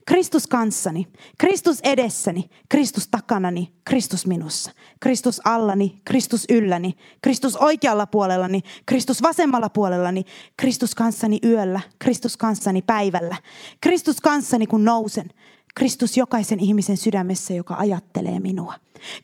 [0.08, 4.72] Kristus kanssani, Kristus edessäni, Kristus takanani, Kristus minussa.
[5.00, 10.24] Kristus allani, Kristus ylläni, Kristus oikealla puolellani, Kristus vasemmalla puolellani,
[10.58, 13.36] Kristus kanssani yöllä, Kristus kanssani päivällä,
[13.82, 15.30] Kristus kanssani kun nousen,
[15.76, 18.74] Kristus jokaisen ihmisen sydämessä, joka ajattelee minua.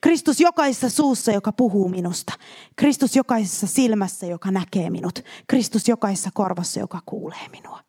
[0.01, 2.33] Kristus jokaisessa suussa, joka puhuu minusta.
[2.75, 5.19] Kristus jokaisessa silmässä, joka näkee minut.
[5.47, 7.86] Kristus jokaisessa korvassa, joka kuulee minua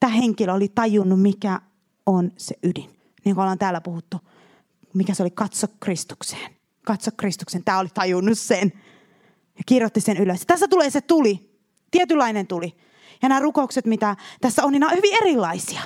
[0.00, 1.60] tämä henkilö oli tajunnut, mikä
[2.06, 2.90] on se ydin.
[3.24, 4.20] Niin kuin ollaan täällä puhuttu,
[4.94, 6.56] mikä se oli, katso Kristukseen.
[6.86, 7.64] Katso Kristuksen.
[7.64, 8.72] Tämä oli tajunnut sen.
[9.58, 10.46] Ja kirjoitti sen ylös.
[10.46, 11.60] Tässä tulee se tuli.
[11.90, 12.74] Tietynlainen tuli.
[13.22, 15.82] Ja nämä rukoukset, mitä tässä on, niin nämä on hyvin erilaisia.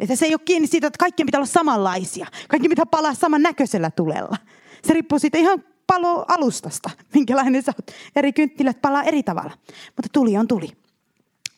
[0.00, 2.26] Että se ei ole kiinni siitä, että kaikkien pitää olla samanlaisia.
[2.48, 4.36] Kaikki pitää palaa saman näköisellä tulella.
[4.84, 7.90] Se riippuu siitä ihan palo alustasta, minkälainen sä oot.
[8.16, 9.52] Eri kynttilät palaa eri tavalla.
[9.96, 10.68] Mutta tuli on tuli.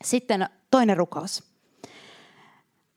[0.04, 1.47] Sitten toinen rukous.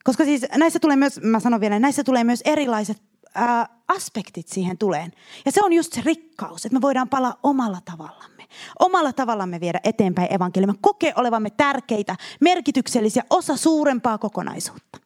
[0.03, 3.01] Koska siis näissä tulee myös, mä sanon vielä, näissä tulee myös erilaiset
[3.35, 5.11] ää, aspektit siihen tuleen.
[5.45, 8.47] Ja se on just se rikkaus, että me voidaan palaa omalla tavallamme.
[8.79, 10.75] Omalla tavallamme viedä eteenpäin evankeliumia.
[10.81, 14.97] Kokee olevamme tärkeitä, merkityksellisiä, osa suurempaa kokonaisuutta.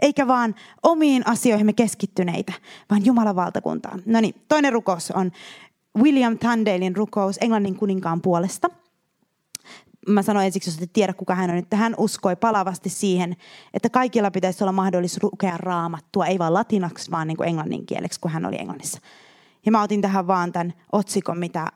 [0.00, 2.52] Eikä vaan omiin asioihimme keskittyneitä,
[2.90, 4.02] vaan Jumalan valtakuntaan.
[4.06, 5.32] No niin, toinen rukous on
[5.98, 8.68] William Tandalein rukous Englannin kuninkaan puolesta–
[10.08, 13.36] mä sanoin ensiksi, jos et tiedä kuka hän on, että hän uskoi palavasti siihen,
[13.74, 17.48] että kaikilla pitäisi olla mahdollisuus lukea raamattua, ei vain latinaksi, vaan niin kuin
[18.20, 19.00] kun hän oli Englannissa.
[19.66, 21.66] Ja mä otin tähän vaan tämän otsikon, mitä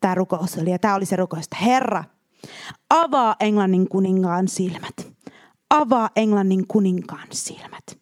[0.00, 0.70] tämä rukous oli.
[0.70, 2.04] Ja tämä oli se rukous, että Herra,
[2.90, 5.12] avaa Englannin kuninkaan silmät.
[5.70, 7.98] Avaa Englannin kuninkaan silmät.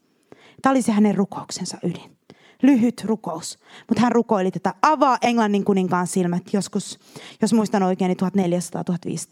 [0.62, 2.16] Tämä oli se hänen rukouksensa ydin
[2.63, 3.59] lyhyt rukous.
[3.89, 6.99] Mutta hän rukoili tätä avaa Englannin kuninkaan silmät joskus,
[7.43, 8.53] jos muistan oikein, niin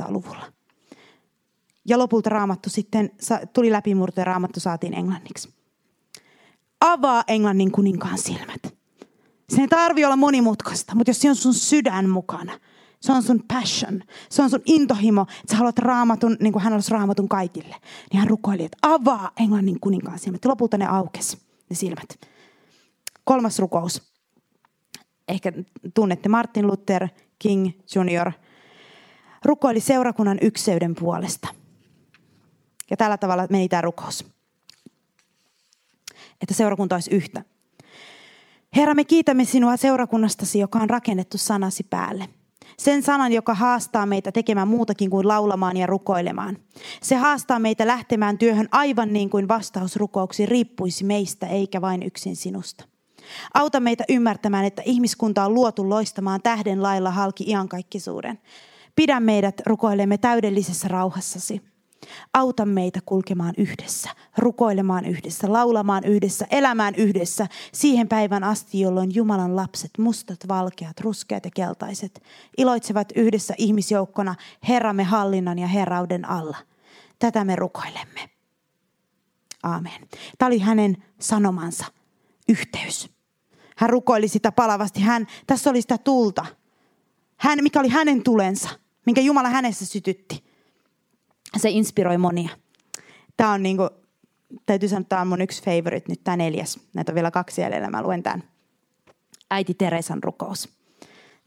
[0.07, 0.53] 1400-1500-luvulla.
[1.89, 3.11] Ja lopulta raamattu sitten
[3.53, 5.55] tuli läpimurto ja raamattu saatiin englanniksi.
[6.81, 8.75] Avaa Englannin kuninkaan silmät.
[9.49, 12.59] Se ei tarvi olla monimutkaista, mutta jos se on sun sydän mukana,
[13.01, 16.73] se on sun passion, se on sun intohimo, että sä haluat raamatun, niin kuin hän
[16.73, 17.77] halusi raamatun kaikille.
[18.13, 20.45] Niin hän rukoili, että avaa Englannin kuninkaan silmät.
[20.45, 21.39] Ja lopulta ne aukesi,
[21.71, 22.19] ne silmät.
[23.25, 24.03] Kolmas rukous.
[25.29, 25.53] Ehkä
[25.95, 27.09] tunnette Martin Luther
[27.39, 28.33] King Jr.
[29.45, 31.49] Rukoili seurakunnan ykseyden puolesta.
[32.91, 34.25] Ja tällä tavalla meni tämä rukous.
[36.43, 37.43] Että seurakunta olisi yhtä.
[38.77, 42.29] Herra, me kiitämme sinua seurakunnastasi, joka on rakennettu sanasi päälle.
[42.79, 46.59] Sen sanan, joka haastaa meitä tekemään muutakin kuin laulamaan ja rukoilemaan.
[47.03, 52.85] Se haastaa meitä lähtemään työhön aivan niin kuin vastausrukouksi riippuisi meistä eikä vain yksin sinusta.
[53.55, 58.39] Auta meitä ymmärtämään, että ihmiskunta on luotu loistamaan tähden lailla halki iankaikkisuuden.
[58.97, 61.63] Pidä meidät rukoilemme täydellisessä rauhassasi.
[62.35, 69.57] Auta meitä kulkemaan yhdessä, rukoilemaan yhdessä, laulamaan yhdessä, elämään yhdessä siihen päivän asti, jolloin Jumalan
[69.57, 72.23] lapset, mustat, valkeat, ruskeat ja keltaiset,
[72.59, 74.35] iloitsevat yhdessä ihmisjoukkona
[74.69, 76.57] Herramme hallinnan ja herrauden alla.
[77.19, 78.31] Tätä me rukoilemme.
[79.63, 80.09] Aamen.
[80.39, 81.85] Tämä oli hänen sanomansa
[82.49, 83.14] yhteys.
[83.75, 85.01] Hän rukoili sitä palavasti.
[85.01, 86.47] Hän, tässä oli sitä tulta.
[87.37, 88.69] Hän, mikä oli hänen tulensa,
[89.07, 90.45] minkä Jumala hänessä sytytti.
[91.57, 92.49] Se inspiroi monia.
[93.37, 93.91] Tämä on niin kuin,
[94.67, 96.81] täytyy sanoa, että tämä on mun yksi favorite, nyt tämä neljäs.
[96.95, 98.43] Näitä on vielä kaksi jäljellä, mä luen tämän.
[99.51, 100.69] Äiti Teresan rukous.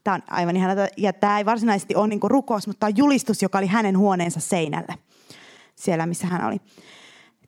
[0.04, 0.74] Tämä on aivan ihana.
[0.96, 4.40] Ja tämä ei varsinaisesti ole niin rukous, mutta tämä on julistus, joka oli hänen huoneensa
[4.40, 4.94] seinällä.
[5.74, 6.60] Siellä, missä hän oli.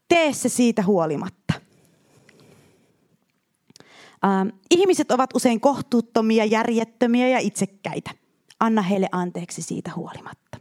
[0.08, 1.39] Tee se siitä huolimatta.
[4.24, 8.10] Ähm, ihmiset ovat usein kohtuuttomia, järjettömiä ja itsekkäitä.
[8.60, 10.58] Anna heille anteeksi siitä huolimatta.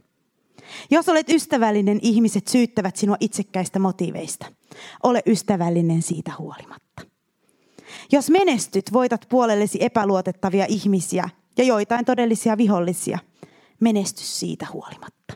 [0.90, 4.46] Jos olet ystävällinen, ihmiset syyttävät sinua itsekkäistä motiiveista.
[5.02, 7.02] Ole ystävällinen siitä huolimatta.
[8.12, 13.18] Jos menestyt, voitat puolellesi epäluotettavia ihmisiä ja joitain todellisia vihollisia.
[13.80, 15.34] Menesty siitä huolimatta.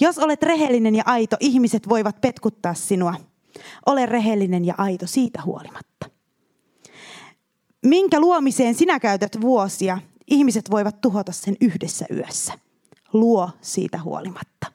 [0.00, 3.14] Jos olet rehellinen ja aito, ihmiset voivat petkuttaa sinua.
[3.86, 6.15] Ole rehellinen ja aito siitä huolimatta.
[7.86, 12.52] Minkä luomiseen sinä käytät vuosia, ihmiset voivat tuhota sen yhdessä yössä.
[13.12, 14.66] Luo siitä huolimatta.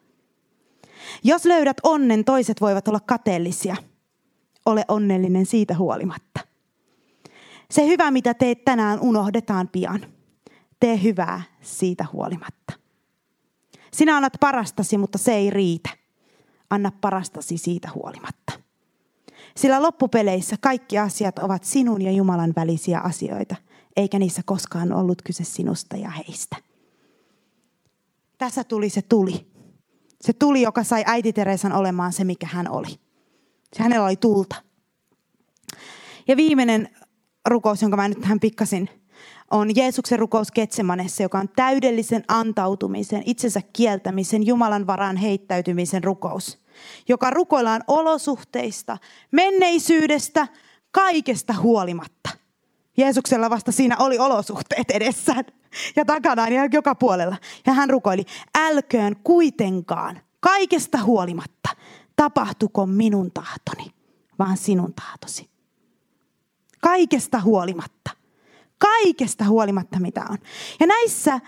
[1.23, 3.75] Jos löydät onnen, toiset voivat olla kateellisia.
[4.65, 6.39] Ole onnellinen siitä huolimatta.
[7.71, 10.05] Se hyvä, mitä teet tänään, unohdetaan pian.
[10.79, 12.73] Tee hyvää siitä huolimatta.
[13.93, 15.89] Sinä annat parastasi, mutta se ei riitä.
[16.69, 18.60] Anna parastasi siitä huolimatta.
[19.55, 23.55] Sillä loppupeleissä kaikki asiat ovat sinun ja Jumalan välisiä asioita,
[23.95, 26.55] eikä niissä koskaan ollut kyse sinusta ja heistä.
[28.37, 29.51] Tässä tuli se tuli.
[30.21, 32.99] Se tuli, joka sai äiti Teresan olemaan se, mikä hän oli.
[33.75, 34.55] Se hänellä oli tulta.
[36.27, 36.89] Ja viimeinen
[37.47, 38.89] rukous, jonka mä nyt tähän pikkasin,
[39.51, 46.60] on Jeesuksen rukous Ketsemanessa, joka on täydellisen antautumisen, itsensä kieltämisen, Jumalan varaan heittäytymisen rukous,
[47.07, 48.97] joka rukoillaan olosuhteista,
[49.31, 50.47] menneisyydestä,
[50.91, 52.29] kaikesta huolimatta.
[52.97, 55.45] Jeesuksella vasta siinä oli olosuhteet edessään
[55.95, 57.37] ja takanaan ja joka puolella.
[57.65, 58.25] Ja hän rukoili,
[58.57, 61.69] älköön kuitenkaan, kaikesta huolimatta,
[62.15, 63.91] tapahtuko minun tahtoni,
[64.39, 65.49] vaan sinun tahtosi.
[66.81, 68.11] Kaikesta huolimatta.
[68.77, 70.37] Kaikesta huolimatta mitä on.
[70.79, 71.39] Ja näissä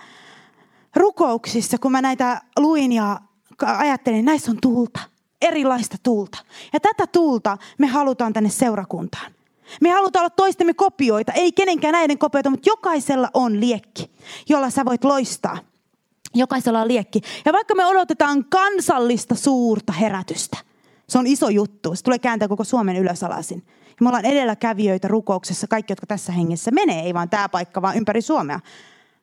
[0.96, 3.20] rukouksissa, kun mä näitä luin ja
[3.62, 5.00] ajattelin, näissä on tulta.
[5.44, 6.38] Erilaista tulta.
[6.72, 9.32] Ja tätä tulta me halutaan tänne seurakuntaan.
[9.80, 14.10] Me halutaan olla toistemme kopioita, ei kenenkään näiden kopioita, mutta jokaisella on liekki,
[14.48, 15.58] jolla sä voit loistaa.
[16.34, 17.20] Jokaisella on liekki.
[17.44, 20.56] Ja vaikka me odotetaan kansallista suurta herätystä,
[21.08, 21.94] se on iso juttu.
[21.94, 23.62] Se tulee kääntää koko Suomen ylösalaisin.
[23.66, 27.96] Ja me ollaan edelläkävijöitä rukouksessa, kaikki, jotka tässä hengessä menee, ei vaan tämä paikka, vaan
[27.96, 28.60] ympäri Suomea.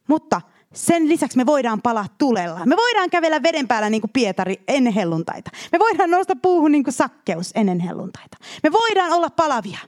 [0.07, 0.41] Mutta
[0.73, 2.65] sen lisäksi me voidaan palaa tulella.
[2.65, 5.51] Me voidaan kävellä veden päällä niin kuin Pietari ennen helluntaita.
[5.71, 8.37] Me voidaan nousta puuhun niin kuin sakkeus ennen helluntaita.
[8.63, 9.79] Me voidaan olla palavia.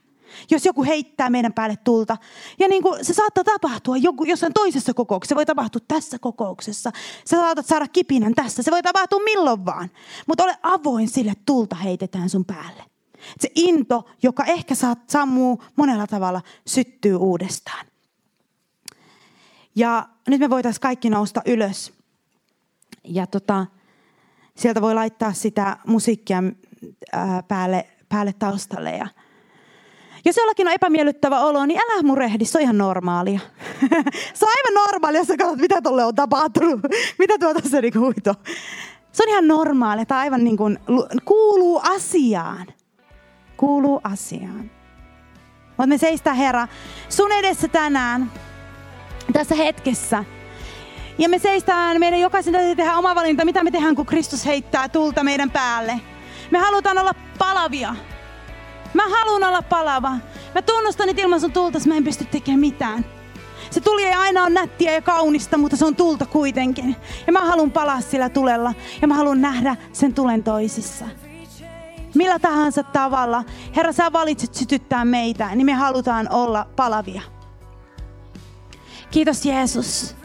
[0.52, 2.18] Jos joku heittää meidän päälle tulta.
[2.60, 5.30] Ja niin kuin se saattaa tapahtua joku, jossain toisessa kokouksessa.
[5.30, 6.92] Se voi tapahtua tässä kokouksessa.
[7.26, 8.64] Sä saatat saada kipinän tässä.
[8.64, 9.90] Se voi tapahtua milloin vaan.
[10.28, 12.84] Mutta ole avoin sille, tulta heitetään sun päälle.
[13.40, 17.86] Se into, joka ehkä saat, sammuu monella tavalla, syttyy uudestaan.
[19.76, 21.94] Ja nyt me voitaisiin kaikki nousta ylös.
[23.04, 23.66] Ja tota,
[24.56, 26.44] sieltä voi laittaa sitä musiikkia
[27.12, 28.92] ää, päälle, päälle taustalle.
[28.92, 29.08] Ja
[30.26, 33.40] jos jollakin on epämiellyttävä olo, niin älä murehdi, se on ihan normaalia.
[34.34, 36.82] se on aivan normaalia, jos sä katsot, mitä tuolle on tapahtunut.
[37.20, 38.34] mitä tuo tässä niin huito.
[39.12, 40.80] Se on ihan normaalia, tämä aivan niin kuin,
[41.26, 42.68] kuuluu asiaan
[43.58, 44.72] kuuluu asiaan.
[45.68, 46.68] Mutta me seistää Herra
[47.10, 48.32] sun edessä tänään,
[49.34, 50.24] tässä hetkessä.
[51.18, 54.90] Ja me seistään, meidän jokaisen täytyy tehdä oma valinta, mitä me tehdään, kun Kristus heittää
[54.90, 56.00] tulta meidän päälle.
[56.52, 57.96] Me halutaan olla palavia.
[58.94, 60.12] Mä haluan olla palava.
[60.56, 63.06] Mä tunnustan, että ilman sun tulta mä en pysty tekemään mitään.
[63.72, 66.96] Se tuli ei aina ole nättiä ja kaunista, mutta se on tulta kuitenkin.
[67.28, 68.74] Ja mä haluan palaa sillä tulella.
[69.02, 71.06] Ja mä haluan nähdä sen tulen toisissa
[72.16, 73.44] millä tahansa tavalla,
[73.76, 77.22] Herra, sä valitset sytyttää meitä, niin me halutaan olla palavia.
[79.14, 80.16] Kiitos Jeesus.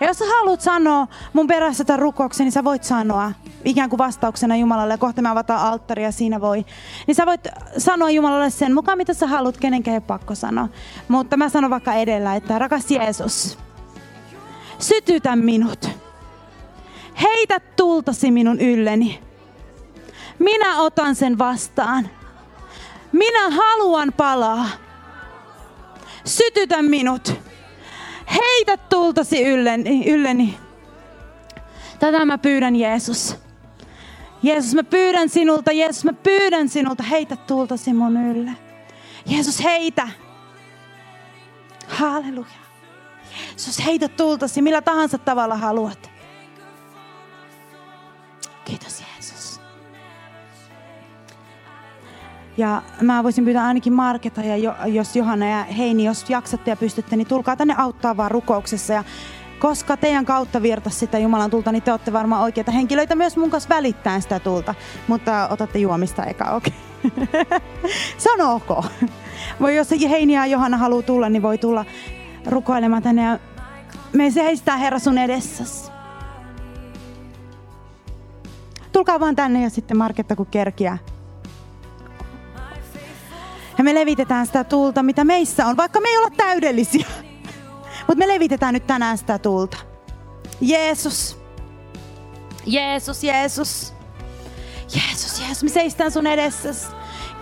[0.00, 3.32] Ja jos sä haluat sanoa mun perässä tämän rukouksen, niin sä voit sanoa
[3.64, 4.94] ikään kuin vastauksena Jumalalle.
[4.94, 6.64] Ja kohta me avataan alttaria, siinä voi.
[7.06, 7.40] Niin sä voit
[7.78, 10.68] sanoa Jumalalle sen mukaan, mitä sä haluat, kenenkään ei pakko sanoa.
[11.08, 13.58] Mutta mä sanon vaikka edellä, että rakas Jeesus,
[14.78, 15.90] sytytä minut.
[17.22, 19.22] Heitä tultasi minun ylleni.
[20.38, 22.08] Minä otan sen vastaan.
[23.12, 24.66] Minä haluan palaa.
[26.24, 27.43] Sytytä minut.
[28.30, 30.10] Heitä tultasi ylleni.
[30.10, 30.58] ylleni.
[31.98, 33.36] Tätä mä pyydän Jeesus.
[34.42, 38.50] Jeesus, mä pyydän sinulta, Jeesus, mä pyydän sinulta, heitä tultasi mun ylle.
[39.26, 40.08] Jeesus, heitä.
[41.88, 42.46] Halleluja.
[43.48, 46.13] Jeesus, heitä tultasi millä tahansa tavalla haluat.
[52.56, 57.16] Ja mä voisin pyytää ainakin Marketa ja jos Johanna ja Heini, jos jaksatte ja pystytte,
[57.16, 58.92] niin tulkaa tänne auttaa vaan rukouksessa.
[58.92, 59.04] Ja
[59.58, 63.50] koska teidän kautta virtasi sitä Jumalan tulta, niin te olette varmaan oikeita henkilöitä myös mun
[63.50, 64.74] kanssa välittämään sitä tulta.
[65.08, 66.72] Mutta otatte juomista eka, okei.
[68.34, 68.54] Okay.
[68.54, 68.84] Ok.
[69.60, 71.84] Voi, jos Heini ja Johanna haluaa tulla, niin voi tulla
[72.46, 73.22] rukoilemaan tänne.
[73.22, 73.38] Ja
[74.12, 75.90] me seistää Herra sun edessäsi.
[78.92, 80.98] Tulkaa vaan tänne ja sitten Marketta kun kerkiä.
[83.78, 87.06] Ja me levitetään sitä tulta, mitä meissä on, vaikka me ei olla täydellisiä.
[87.98, 89.76] Mutta me levitetään nyt tänään sitä tulta.
[90.60, 91.38] Jeesus.
[92.66, 93.94] Jeesus, Jeesus.
[94.94, 96.86] Jeesus, Jeesus, me seistään sun edessäsi.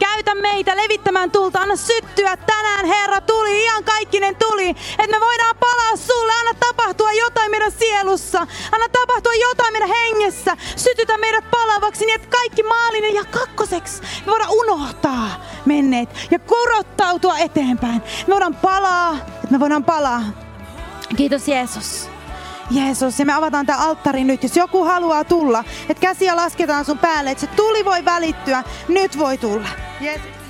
[0.03, 1.61] Käytä meitä levittämään tulta.
[1.61, 4.69] Anna syttyä tänään, Herra, tuli, ihan kaikkinen tuli.
[4.71, 6.33] Että me voidaan palaa sulle.
[6.33, 8.47] Anna tapahtua jotain meidän sielussa.
[8.73, 10.57] Anna tapahtua jotain meidän hengessä.
[10.77, 14.03] Sytytä meidät palavaksi niin, että kaikki maallinen ja kakkoseksi.
[14.03, 18.03] Me voidaan unohtaa menneet ja korottautua eteenpäin.
[18.27, 20.23] Me voidaan palaa, että me voidaan palaa.
[21.17, 22.12] Kiitos Jeesus.
[22.75, 26.99] Jeesus, ja me avataan tämä alttari nyt, jos joku haluaa tulla, että käsiä lasketaan sun
[26.99, 29.69] päälle, että se tuli voi välittyä, nyt voi tulla.
[30.01, 30.42] Jeesus.